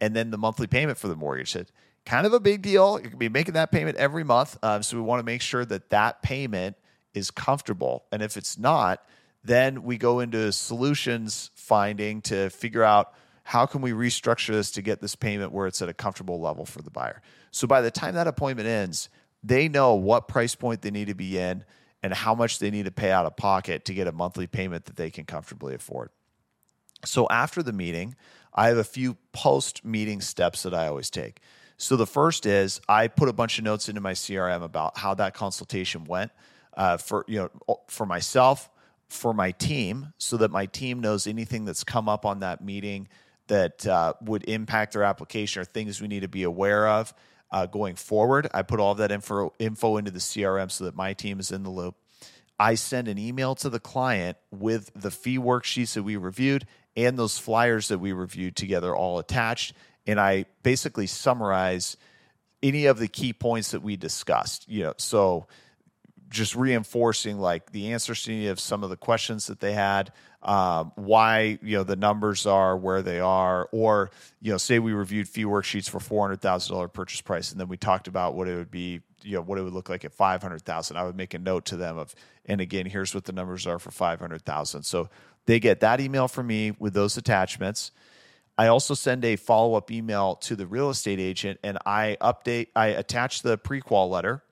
And 0.00 0.14
then 0.14 0.30
the 0.30 0.38
monthly 0.38 0.66
payment 0.66 0.98
for 0.98 1.08
the 1.08 1.16
mortgage 1.16 1.56
is 1.56 1.72
kind 2.04 2.26
of 2.26 2.32
a 2.32 2.40
big 2.40 2.62
deal. 2.62 3.00
You 3.02 3.08
can 3.08 3.18
be 3.18 3.28
making 3.28 3.54
that 3.54 3.72
payment 3.72 3.96
every 3.96 4.24
month. 4.24 4.58
Um, 4.62 4.82
so 4.82 4.96
we 4.96 5.02
want 5.02 5.20
to 5.20 5.24
make 5.24 5.42
sure 5.42 5.64
that 5.64 5.90
that 5.90 6.22
payment 6.22 6.76
is 7.14 7.30
comfortable. 7.30 8.04
And 8.12 8.22
if 8.22 8.36
it's 8.36 8.58
not, 8.58 9.04
then 9.42 9.82
we 9.82 9.96
go 9.96 10.20
into 10.20 10.52
solutions 10.52 11.50
finding 11.54 12.20
to 12.22 12.50
figure 12.50 12.84
out 12.84 13.12
how 13.48 13.64
can 13.64 13.80
we 13.80 13.92
restructure 13.92 14.48
this 14.48 14.70
to 14.72 14.82
get 14.82 15.00
this 15.00 15.16
payment 15.16 15.52
where 15.52 15.66
it's 15.66 15.80
at 15.80 15.88
a 15.88 15.94
comfortable 15.94 16.38
level 16.38 16.66
for 16.66 16.82
the 16.82 16.90
buyer. 16.90 17.22
So 17.50 17.66
by 17.66 17.80
the 17.80 17.90
time 17.90 18.14
that 18.14 18.26
appointment 18.26 18.68
ends, 18.68 19.08
they 19.42 19.70
know 19.70 19.94
what 19.94 20.28
price 20.28 20.54
point 20.54 20.82
they 20.82 20.90
need 20.90 21.06
to 21.06 21.14
be 21.14 21.38
in 21.38 21.64
and 22.02 22.12
how 22.12 22.34
much 22.34 22.58
they 22.58 22.70
need 22.70 22.84
to 22.84 22.90
pay 22.90 23.10
out 23.10 23.24
of 23.24 23.38
pocket 23.38 23.86
to 23.86 23.94
get 23.94 24.06
a 24.06 24.12
monthly 24.12 24.46
payment 24.46 24.84
that 24.84 24.96
they 24.96 25.10
can 25.10 25.24
comfortably 25.24 25.74
afford. 25.74 26.10
So 27.06 27.26
after 27.30 27.62
the 27.62 27.72
meeting, 27.72 28.16
I 28.52 28.68
have 28.68 28.76
a 28.76 28.84
few 28.84 29.16
post 29.32 29.82
meeting 29.82 30.20
steps 30.20 30.64
that 30.64 30.74
I 30.74 30.86
always 30.86 31.08
take. 31.08 31.40
So 31.78 31.96
the 31.96 32.06
first 32.06 32.44
is 32.44 32.82
I 32.86 33.08
put 33.08 33.30
a 33.30 33.32
bunch 33.32 33.56
of 33.56 33.64
notes 33.64 33.88
into 33.88 34.02
my 34.02 34.12
CRM 34.12 34.62
about 34.62 34.98
how 34.98 35.14
that 35.14 35.32
consultation 35.32 36.04
went 36.04 36.32
uh, 36.76 36.98
for 36.98 37.24
you 37.26 37.38
know 37.66 37.80
for 37.86 38.04
myself, 38.04 38.68
for 39.08 39.32
my 39.32 39.52
team, 39.52 40.12
so 40.18 40.36
that 40.36 40.50
my 40.50 40.66
team 40.66 41.00
knows 41.00 41.26
anything 41.26 41.64
that's 41.64 41.82
come 41.82 42.10
up 42.10 42.26
on 42.26 42.40
that 42.40 42.62
meeting 42.62 43.08
that 43.48 43.86
uh, 43.86 44.14
would 44.22 44.44
impact 44.44 44.92
their 44.92 45.04
application 45.04 45.62
or 45.62 45.64
things 45.64 46.00
we 46.00 46.08
need 46.08 46.20
to 46.20 46.28
be 46.28 46.42
aware 46.42 46.88
of 46.88 47.12
uh, 47.50 47.66
going 47.66 47.96
forward. 47.96 48.48
I 48.52 48.62
put 48.62 48.80
all 48.80 48.92
of 48.92 48.98
that 48.98 49.12
info 49.12 49.52
info 49.58 49.96
into 49.96 50.10
the 50.10 50.18
CRM 50.18 50.70
so 50.70 50.84
that 50.84 50.94
my 50.94 51.14
team 51.14 51.40
is 51.40 51.50
in 51.50 51.62
the 51.62 51.70
loop. 51.70 51.96
I 52.60 52.74
send 52.74 53.08
an 53.08 53.18
email 53.18 53.54
to 53.56 53.70
the 53.70 53.80
client 53.80 54.36
with 54.50 54.90
the 54.94 55.10
fee 55.10 55.38
worksheets 55.38 55.94
that 55.94 56.02
we 56.02 56.16
reviewed 56.16 56.66
and 56.96 57.16
those 57.16 57.38
flyers 57.38 57.88
that 57.88 57.98
we 57.98 58.12
reviewed 58.12 58.56
together 58.56 58.94
all 58.94 59.18
attached 59.20 59.74
and 60.08 60.18
I 60.18 60.46
basically 60.62 61.06
summarize 61.06 61.98
any 62.62 62.86
of 62.86 62.98
the 62.98 63.06
key 63.06 63.34
points 63.34 63.72
that 63.72 63.82
we 63.82 63.96
discussed. 63.96 64.68
You 64.68 64.84
know, 64.84 64.94
so 64.96 65.46
just 66.28 66.54
reinforcing 66.54 67.38
like 67.38 67.72
the 67.72 67.92
answers 67.92 68.22
to 68.24 68.32
any 68.32 68.48
of 68.48 68.60
some 68.60 68.84
of 68.84 68.90
the 68.90 68.96
questions 68.96 69.46
that 69.46 69.60
they 69.60 69.72
had, 69.72 70.12
um, 70.42 70.92
why 70.94 71.58
you 71.62 71.76
know 71.76 71.84
the 71.84 71.96
numbers 71.96 72.46
are 72.46 72.76
where 72.76 73.02
they 73.02 73.20
are, 73.20 73.68
or 73.72 74.10
you 74.40 74.52
know, 74.52 74.58
say 74.58 74.78
we 74.78 74.92
reviewed 74.92 75.28
fee 75.28 75.44
worksheets 75.44 75.88
for 75.88 76.00
four 76.00 76.22
hundred 76.22 76.40
thousand 76.40 76.74
dollar 76.74 76.88
purchase 76.88 77.20
price, 77.20 77.50
and 77.50 77.60
then 77.60 77.68
we 77.68 77.76
talked 77.76 78.08
about 78.08 78.34
what 78.34 78.48
it 78.48 78.56
would 78.56 78.70
be, 78.70 79.00
you 79.22 79.32
know, 79.32 79.42
what 79.42 79.58
it 79.58 79.62
would 79.62 79.72
look 79.72 79.88
like 79.88 80.04
at 80.04 80.12
five 80.12 80.42
hundred 80.42 80.62
thousand. 80.62 80.96
I 80.96 81.04
would 81.04 81.16
make 81.16 81.34
a 81.34 81.38
note 81.38 81.64
to 81.66 81.76
them 81.76 81.98
of, 81.98 82.14
and 82.46 82.60
again, 82.60 82.86
here's 82.86 83.14
what 83.14 83.24
the 83.24 83.32
numbers 83.32 83.66
are 83.66 83.78
for 83.78 83.90
five 83.90 84.20
hundred 84.20 84.44
thousand. 84.44 84.84
So 84.84 85.08
they 85.46 85.58
get 85.58 85.80
that 85.80 86.00
email 86.00 86.28
from 86.28 86.46
me 86.46 86.72
with 86.78 86.92
those 86.92 87.16
attachments. 87.16 87.90
I 88.58 88.66
also 88.66 88.94
send 88.94 89.24
a 89.24 89.36
follow 89.36 89.74
up 89.74 89.90
email 89.90 90.34
to 90.36 90.56
the 90.56 90.66
real 90.66 90.90
estate 90.90 91.20
agent 91.20 91.60
and 91.62 91.78
I 91.86 92.16
update, 92.20 92.68
I 92.74 92.88
attach 92.88 93.42
the 93.42 93.56
prequal 93.56 94.10
letter 94.10 94.42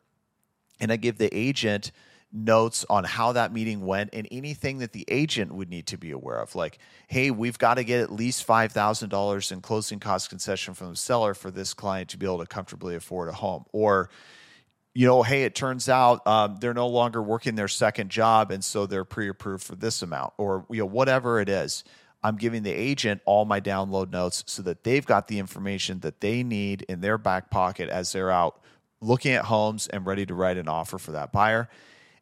and 0.80 0.92
I 0.92 0.96
give 0.96 1.18
the 1.18 1.34
agent 1.36 1.92
notes 2.32 2.84
on 2.90 3.04
how 3.04 3.32
that 3.32 3.52
meeting 3.52 3.84
went 3.84 4.10
and 4.12 4.26
anything 4.30 4.78
that 4.78 4.92
the 4.92 5.04
agent 5.08 5.52
would 5.54 5.70
need 5.70 5.86
to 5.86 5.96
be 5.96 6.10
aware 6.10 6.38
of. 6.38 6.54
Like, 6.54 6.78
hey, 7.08 7.30
we've 7.30 7.58
got 7.58 7.74
to 7.74 7.84
get 7.84 8.00
at 8.00 8.12
least 8.12 8.46
$5,000 8.46 9.52
in 9.52 9.60
closing 9.60 10.00
cost 10.00 10.28
concession 10.28 10.74
from 10.74 10.90
the 10.90 10.96
seller 10.96 11.34
for 11.34 11.50
this 11.50 11.72
client 11.74 12.10
to 12.10 12.18
be 12.18 12.26
able 12.26 12.40
to 12.40 12.46
comfortably 12.46 12.94
afford 12.94 13.28
a 13.28 13.32
home. 13.32 13.64
Or, 13.72 14.10
you 14.94 15.06
know, 15.06 15.22
hey, 15.22 15.44
it 15.44 15.54
turns 15.54 15.88
out 15.88 16.26
um, 16.26 16.56
they're 16.60 16.74
no 16.74 16.88
longer 16.88 17.22
working 17.22 17.54
their 17.54 17.68
second 17.68 18.10
job 18.10 18.50
and 18.50 18.64
so 18.64 18.86
they're 18.86 19.04
pre 19.04 19.28
approved 19.28 19.64
for 19.64 19.76
this 19.76 20.02
amount 20.02 20.34
or, 20.36 20.66
you 20.70 20.80
know, 20.80 20.86
whatever 20.86 21.40
it 21.40 21.48
is. 21.48 21.84
I'm 22.22 22.36
giving 22.36 22.64
the 22.64 22.72
agent 22.72 23.20
all 23.24 23.44
my 23.44 23.60
download 23.60 24.10
notes 24.10 24.42
so 24.46 24.62
that 24.62 24.82
they've 24.82 25.06
got 25.06 25.28
the 25.28 25.38
information 25.38 26.00
that 26.00 26.20
they 26.20 26.42
need 26.42 26.82
in 26.88 27.00
their 27.00 27.18
back 27.18 27.50
pocket 27.50 27.88
as 27.88 28.10
they're 28.12 28.32
out 28.32 28.60
looking 29.00 29.32
at 29.32 29.44
homes 29.44 29.86
and 29.86 30.06
ready 30.06 30.26
to 30.26 30.34
write 30.34 30.56
an 30.56 30.68
offer 30.68 30.98
for 30.98 31.12
that 31.12 31.32
buyer. 31.32 31.68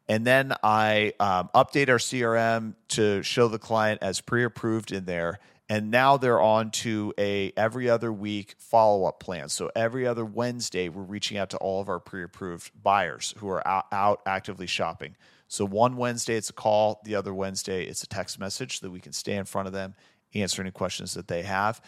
And 0.07 0.25
then 0.25 0.53
I 0.63 1.13
um, 1.19 1.49
update 1.55 1.89
our 1.89 1.97
CRM 1.97 2.75
to 2.89 3.23
show 3.23 3.47
the 3.47 3.57
client 3.57 4.03
as 4.03 4.21
pre-approved 4.21 4.91
in 4.91 5.05
there. 5.05 5.39
And 5.67 5.89
now 5.89 6.17
they're 6.17 6.39
on 6.39 6.69
to 6.71 7.11
a 7.17 7.51
every 7.57 7.89
other 7.89 8.13
week 8.13 8.53
follow-up 8.59 9.19
plan. 9.19 9.49
So 9.49 9.71
every 9.75 10.05
other 10.05 10.23
Wednesday, 10.23 10.89
we're 10.89 11.01
reaching 11.01 11.37
out 11.37 11.49
to 11.51 11.57
all 11.57 11.81
of 11.81 11.89
our 11.89 11.99
pre-approved 11.99 12.71
buyers 12.83 13.33
who 13.37 13.49
are 13.49 13.67
out, 13.67 13.85
out 13.91 14.21
actively 14.27 14.67
shopping. 14.67 15.15
So 15.47 15.65
one 15.65 15.97
Wednesday 15.97 16.35
it's 16.35 16.51
a 16.51 16.53
call, 16.53 17.01
the 17.03 17.15
other 17.15 17.33
Wednesday 17.33 17.85
it's 17.85 18.03
a 18.03 18.07
text 18.07 18.39
message 18.39 18.81
that 18.81 18.91
we 18.91 18.99
can 18.99 19.13
stay 19.13 19.35
in 19.35 19.45
front 19.45 19.67
of 19.67 19.73
them, 19.73 19.95
answer 20.35 20.61
any 20.61 20.71
questions 20.71 21.15
that 21.15 21.27
they 21.27 21.41
have. 21.41 21.81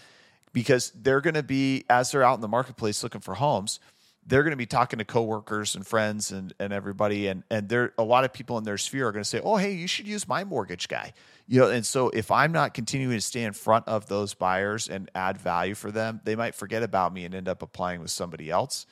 Because 0.53 0.91
they're 0.95 1.21
going 1.21 1.35
to 1.35 1.43
be, 1.43 1.85
as 1.87 2.11
they're 2.11 2.23
out 2.23 2.35
in 2.35 2.41
the 2.41 2.47
marketplace 2.47 3.03
looking 3.03 3.21
for 3.21 3.35
homes, 3.35 3.79
they're 4.27 4.43
going 4.43 4.51
to 4.51 4.57
be 4.57 4.65
talking 4.65 4.99
to 4.99 5.05
coworkers 5.05 5.75
and 5.75 5.87
friends 5.87 6.31
and, 6.31 6.53
and 6.59 6.73
everybody 6.73 7.27
and 7.27 7.43
and 7.49 7.69
there 7.69 7.93
a 7.97 8.03
lot 8.03 8.25
of 8.25 8.33
people 8.33 8.57
in 8.57 8.63
their 8.63 8.77
sphere 8.77 9.07
are 9.07 9.11
going 9.11 9.23
to 9.23 9.29
say 9.29 9.39
oh 9.43 9.55
hey 9.55 9.71
you 9.71 9.87
should 9.87 10.07
use 10.07 10.27
my 10.27 10.43
mortgage 10.43 10.87
guy. 10.87 11.13
You 11.47 11.61
know 11.61 11.69
and 11.69 11.85
so 11.85 12.09
if 12.09 12.29
i'm 12.29 12.51
not 12.51 12.73
continuing 12.73 13.17
to 13.17 13.21
stay 13.21 13.43
in 13.43 13.53
front 13.53 13.87
of 13.87 14.07
those 14.07 14.33
buyers 14.33 14.89
and 14.89 15.09
add 15.15 15.37
value 15.37 15.75
for 15.75 15.91
them 15.91 16.19
they 16.25 16.35
might 16.35 16.55
forget 16.55 16.83
about 16.83 17.13
me 17.13 17.25
and 17.25 17.33
end 17.33 17.47
up 17.47 17.61
applying 17.61 18.01
with 18.01 18.11
somebody 18.11 18.51
else. 18.51 18.85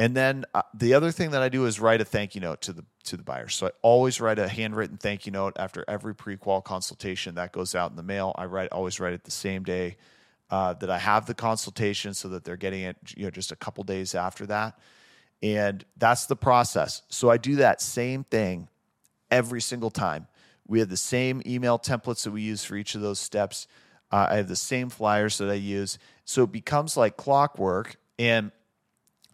And 0.00 0.16
then 0.16 0.44
uh, 0.54 0.62
the 0.74 0.94
other 0.94 1.10
thing 1.10 1.32
that 1.32 1.42
i 1.42 1.48
do 1.48 1.64
is 1.64 1.80
write 1.80 2.00
a 2.00 2.04
thank 2.04 2.34
you 2.34 2.40
note 2.40 2.60
to 2.62 2.72
the 2.72 2.84
to 3.04 3.16
the 3.16 3.22
buyers 3.22 3.54
so 3.54 3.68
i 3.68 3.70
always 3.82 4.20
write 4.20 4.38
a 4.38 4.48
handwritten 4.48 4.98
thank 4.98 5.24
you 5.24 5.32
note 5.32 5.54
after 5.56 5.84
every 5.88 6.14
pre-qual 6.14 6.60
consultation 6.60 7.34
that 7.36 7.52
goes 7.52 7.74
out 7.74 7.90
in 7.90 7.96
the 7.96 8.02
mail. 8.02 8.34
I 8.36 8.44
write 8.44 8.70
always 8.70 9.00
write 9.00 9.14
it 9.14 9.24
the 9.24 9.30
same 9.30 9.64
day 9.64 9.96
uh, 10.50 10.74
that 10.74 10.90
I 10.90 10.98
have 10.98 11.26
the 11.26 11.34
consultation 11.34 12.14
so 12.14 12.28
that 12.28 12.44
they're 12.44 12.56
getting 12.56 12.82
it 12.82 12.96
you 13.16 13.24
know 13.24 13.30
just 13.30 13.52
a 13.52 13.56
couple 13.56 13.84
days 13.84 14.14
after 14.14 14.46
that. 14.46 14.78
And 15.42 15.84
that's 15.96 16.26
the 16.26 16.36
process. 16.36 17.02
So 17.08 17.30
I 17.30 17.36
do 17.36 17.56
that 17.56 17.80
same 17.80 18.24
thing 18.24 18.68
every 19.30 19.60
single 19.60 19.90
time. 19.90 20.26
We 20.66 20.80
have 20.80 20.88
the 20.88 20.96
same 20.96 21.42
email 21.46 21.78
templates 21.78 22.24
that 22.24 22.32
we 22.32 22.42
use 22.42 22.64
for 22.64 22.76
each 22.76 22.94
of 22.94 23.00
those 23.00 23.18
steps. 23.18 23.66
Uh, 24.10 24.26
I 24.30 24.36
have 24.36 24.48
the 24.48 24.56
same 24.56 24.90
flyers 24.90 25.38
that 25.38 25.48
I 25.48 25.54
use. 25.54 25.98
So 26.24 26.44
it 26.44 26.52
becomes 26.52 26.96
like 26.96 27.16
clockwork. 27.16 27.96
And 28.18 28.52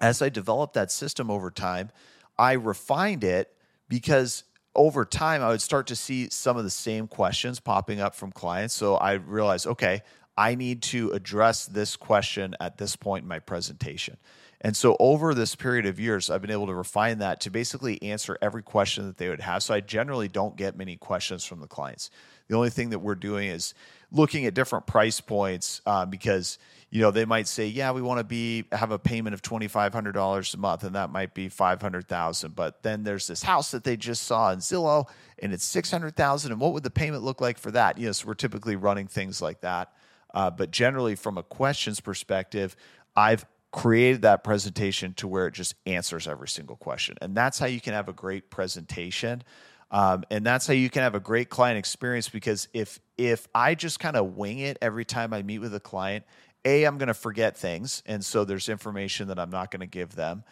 as 0.00 0.20
I 0.20 0.28
develop 0.28 0.74
that 0.74 0.92
system 0.92 1.30
over 1.30 1.50
time, 1.50 1.90
I 2.36 2.52
refined 2.52 3.24
it 3.24 3.54
because 3.88 4.44
over 4.74 5.04
time 5.04 5.42
I 5.42 5.48
would 5.48 5.62
start 5.62 5.86
to 5.88 5.96
see 5.96 6.28
some 6.30 6.56
of 6.56 6.64
the 6.64 6.70
same 6.70 7.06
questions 7.06 7.60
popping 7.60 8.00
up 8.00 8.14
from 8.14 8.32
clients. 8.32 8.74
So 8.74 8.96
I 8.96 9.12
realized, 9.12 9.66
okay, 9.66 10.02
I 10.36 10.54
need 10.54 10.82
to 10.82 11.10
address 11.10 11.66
this 11.66 11.96
question 11.96 12.56
at 12.60 12.78
this 12.78 12.96
point 12.96 13.22
in 13.22 13.28
my 13.28 13.38
presentation. 13.38 14.16
And 14.64 14.74
so 14.74 14.96
over 14.98 15.34
this 15.34 15.54
period 15.54 15.84
of 15.84 16.00
years, 16.00 16.30
I've 16.30 16.40
been 16.40 16.50
able 16.50 16.68
to 16.68 16.74
refine 16.74 17.18
that 17.18 17.42
to 17.42 17.50
basically 17.50 18.02
answer 18.02 18.38
every 18.40 18.62
question 18.62 19.06
that 19.06 19.18
they 19.18 19.28
would 19.28 19.42
have. 19.42 19.62
So 19.62 19.74
I 19.74 19.80
generally 19.80 20.26
don't 20.26 20.56
get 20.56 20.74
many 20.74 20.96
questions 20.96 21.44
from 21.44 21.60
the 21.60 21.66
clients. 21.66 22.10
The 22.48 22.56
only 22.56 22.70
thing 22.70 22.90
that 22.90 23.00
we're 23.00 23.14
doing 23.14 23.48
is 23.48 23.74
looking 24.10 24.46
at 24.46 24.54
different 24.54 24.86
price 24.86 25.20
points 25.20 25.82
um, 25.84 26.08
because 26.08 26.58
you 26.90 27.02
know 27.02 27.10
they 27.10 27.24
might 27.24 27.46
say, 27.48 27.66
yeah, 27.66 27.90
we 27.92 28.00
want 28.00 28.18
to 28.20 28.24
be 28.24 28.64
have 28.72 28.90
a 28.90 28.98
payment 28.98 29.34
of 29.34 29.42
twenty 29.42 29.68
five 29.68 29.92
hundred 29.92 30.12
dollars 30.12 30.54
a 30.54 30.58
month, 30.58 30.84
and 30.84 30.94
that 30.94 31.10
might 31.10 31.34
be 31.34 31.48
five 31.48 31.82
hundred 31.82 32.08
thousand. 32.08 32.54
But 32.54 32.82
then 32.82 33.02
there's 33.02 33.26
this 33.26 33.42
house 33.42 33.70
that 33.72 33.84
they 33.84 33.96
just 33.96 34.22
saw 34.22 34.52
in 34.52 34.60
Zillow, 34.60 35.08
and 35.40 35.52
it's 35.52 35.64
six 35.64 35.90
hundred 35.90 36.16
thousand. 36.16 36.52
And 36.52 36.60
what 36.60 36.72
would 36.72 36.84
the 36.84 36.90
payment 36.90 37.22
look 37.22 37.40
like 37.40 37.58
for 37.58 37.70
that? 37.72 37.98
You 37.98 38.06
know, 38.06 38.12
so 38.12 38.28
we're 38.28 38.34
typically 38.34 38.76
running 38.76 39.08
things 39.08 39.42
like 39.42 39.60
that. 39.62 39.92
Uh, 40.34 40.50
but 40.50 40.70
generally, 40.70 41.14
from 41.14 41.38
a 41.38 41.42
questions 41.42 42.00
perspective, 42.00 42.76
I've 43.16 43.46
created 43.72 44.22
that 44.22 44.44
presentation 44.44 45.14
to 45.14 45.26
where 45.26 45.46
it 45.46 45.54
just 45.54 45.74
answers 45.86 46.28
every 46.28 46.48
single 46.48 46.76
question. 46.76 47.16
And 47.22 47.34
that's 47.34 47.58
how 47.58 47.66
you 47.66 47.80
can 47.80 47.92
have 47.92 48.08
a 48.08 48.12
great 48.12 48.50
presentation. 48.50 49.42
Um, 49.90 50.24
and 50.30 50.44
that's 50.44 50.66
how 50.66 50.74
you 50.74 50.90
can 50.90 51.02
have 51.02 51.14
a 51.14 51.20
great 51.20 51.50
client 51.50 51.78
experience 51.78 52.28
because 52.28 52.68
if 52.72 53.00
if 53.16 53.46
I 53.54 53.74
just 53.74 54.00
kind 54.00 54.16
of 54.16 54.36
wing 54.36 54.58
it 54.58 54.76
every 54.82 55.04
time 55.04 55.32
I 55.32 55.42
meet 55.42 55.60
with 55.60 55.74
a 55.74 55.80
client, 55.80 56.24
a 56.64 56.84
I'm 56.84 56.98
going 56.98 57.08
to 57.08 57.14
forget 57.14 57.56
things, 57.56 58.02
and 58.06 58.24
so 58.24 58.44
there's 58.44 58.68
information 58.68 59.28
that 59.28 59.38
I'm 59.38 59.50
not 59.50 59.70
going 59.70 59.80
to 59.80 59.86
give 59.86 60.16
them 60.16 60.42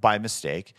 by 0.00 0.18
mistake 0.18 0.74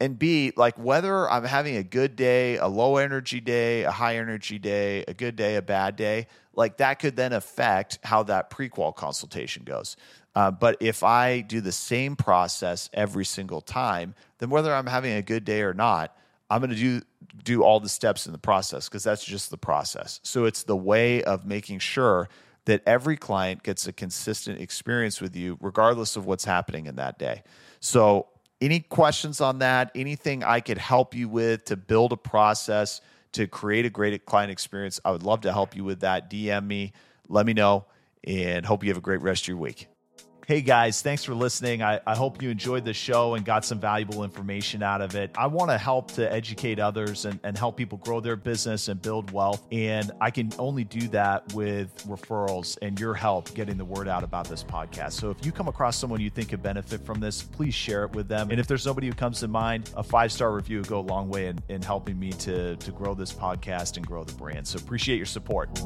and 0.00 0.18
B, 0.18 0.52
like 0.56 0.76
whether 0.78 1.30
I'm 1.30 1.44
having 1.44 1.76
a 1.76 1.82
good 1.82 2.16
day, 2.16 2.56
a 2.56 2.66
low 2.66 2.98
energy 2.98 3.40
day, 3.40 3.84
a 3.84 3.90
high 3.90 4.16
energy 4.16 4.58
day, 4.58 5.04
a 5.08 5.14
good 5.14 5.36
day, 5.36 5.56
a 5.56 5.62
bad 5.62 5.96
day, 5.96 6.26
like 6.56 6.78
that 6.78 6.98
could 6.98 7.14
then 7.14 7.32
affect 7.32 7.98
how 8.02 8.22
that 8.24 8.50
prequal 8.50 8.94
consultation 8.94 9.62
goes. 9.64 9.96
Uh, 10.34 10.50
but 10.50 10.76
if 10.80 11.02
I 11.02 11.40
do 11.40 11.60
the 11.60 11.72
same 11.72 12.16
process 12.16 12.90
every 12.92 13.24
single 13.24 13.60
time, 13.60 14.14
then 14.38 14.50
whether 14.50 14.74
I'm 14.74 14.86
having 14.86 15.12
a 15.12 15.22
good 15.22 15.44
day 15.44 15.62
or 15.62 15.72
not, 15.72 16.16
I'm 16.50 16.60
going 16.60 16.70
to 16.70 16.76
do 16.76 17.02
do 17.42 17.62
all 17.62 17.80
the 17.80 17.88
steps 17.88 18.26
in 18.26 18.32
the 18.32 18.38
process 18.38 18.88
because 18.88 19.02
that's 19.02 19.24
just 19.24 19.50
the 19.50 19.58
process. 19.58 20.20
So 20.22 20.44
it's 20.44 20.62
the 20.62 20.76
way 20.76 21.22
of 21.22 21.44
making 21.44 21.80
sure 21.80 22.28
that 22.64 22.82
every 22.86 23.16
client 23.16 23.62
gets 23.62 23.86
a 23.86 23.92
consistent 23.92 24.60
experience 24.60 25.20
with 25.20 25.36
you, 25.36 25.58
regardless 25.60 26.16
of 26.16 26.26
what's 26.26 26.44
happening 26.44 26.86
in 26.86 26.96
that 26.96 27.18
day. 27.18 27.42
So 27.80 28.28
any 28.60 28.80
questions 28.80 29.40
on 29.40 29.58
that? 29.58 29.90
Anything 29.94 30.44
I 30.44 30.60
could 30.60 30.78
help 30.78 31.14
you 31.14 31.28
with 31.28 31.64
to 31.66 31.76
build 31.76 32.12
a 32.12 32.16
process 32.16 33.00
to 33.32 33.46
create 33.46 33.86
a 33.86 33.90
great 33.90 34.24
client 34.26 34.50
experience? 34.50 35.00
I 35.04 35.10
would 35.10 35.22
love 35.22 35.42
to 35.42 35.52
help 35.52 35.76
you 35.76 35.84
with 35.84 36.00
that. 36.00 36.30
DM 36.30 36.66
me, 36.66 36.92
let 37.28 37.46
me 37.46 37.52
know, 37.52 37.86
and 38.24 38.66
hope 38.66 38.82
you 38.82 38.90
have 38.90 38.98
a 38.98 39.02
great 39.02 39.20
rest 39.20 39.44
of 39.44 39.48
your 39.48 39.56
week. 39.56 39.88
Hey 40.46 40.60
guys, 40.60 41.02
thanks 41.02 41.24
for 41.24 41.34
listening. 41.34 41.82
I, 41.82 41.98
I 42.06 42.14
hope 42.14 42.40
you 42.40 42.50
enjoyed 42.50 42.84
the 42.84 42.94
show 42.94 43.34
and 43.34 43.44
got 43.44 43.64
some 43.64 43.80
valuable 43.80 44.22
information 44.22 44.80
out 44.80 45.00
of 45.00 45.16
it. 45.16 45.32
I 45.36 45.48
want 45.48 45.72
to 45.72 45.76
help 45.76 46.12
to 46.12 46.32
educate 46.32 46.78
others 46.78 47.24
and, 47.24 47.40
and 47.42 47.58
help 47.58 47.76
people 47.76 47.98
grow 47.98 48.20
their 48.20 48.36
business 48.36 48.86
and 48.86 49.02
build 49.02 49.32
wealth. 49.32 49.66
And 49.72 50.12
I 50.20 50.30
can 50.30 50.52
only 50.56 50.84
do 50.84 51.08
that 51.08 51.52
with 51.52 51.92
referrals 52.06 52.78
and 52.80 53.00
your 53.00 53.12
help 53.12 53.52
getting 53.54 53.76
the 53.76 53.84
word 53.84 54.06
out 54.06 54.22
about 54.22 54.48
this 54.48 54.62
podcast. 54.62 55.14
So 55.14 55.30
if 55.30 55.44
you 55.44 55.50
come 55.50 55.66
across 55.66 55.96
someone 55.96 56.20
you 56.20 56.30
think 56.30 56.50
could 56.50 56.62
benefit 56.62 57.04
from 57.04 57.18
this, 57.18 57.42
please 57.42 57.74
share 57.74 58.04
it 58.04 58.12
with 58.12 58.28
them. 58.28 58.52
And 58.52 58.60
if 58.60 58.68
there's 58.68 58.86
nobody 58.86 59.08
who 59.08 59.14
comes 59.14 59.40
to 59.40 59.48
mind, 59.48 59.90
a 59.96 60.02
five 60.04 60.30
star 60.30 60.54
review 60.54 60.78
would 60.78 60.86
go 60.86 61.00
a 61.00 61.08
long 61.08 61.28
way 61.28 61.48
in, 61.48 61.58
in 61.68 61.82
helping 61.82 62.20
me 62.20 62.30
to, 62.30 62.76
to 62.76 62.92
grow 62.92 63.14
this 63.14 63.32
podcast 63.32 63.96
and 63.96 64.06
grow 64.06 64.22
the 64.22 64.34
brand. 64.34 64.68
So 64.68 64.78
appreciate 64.78 65.16
your 65.16 65.26
support. 65.26 65.76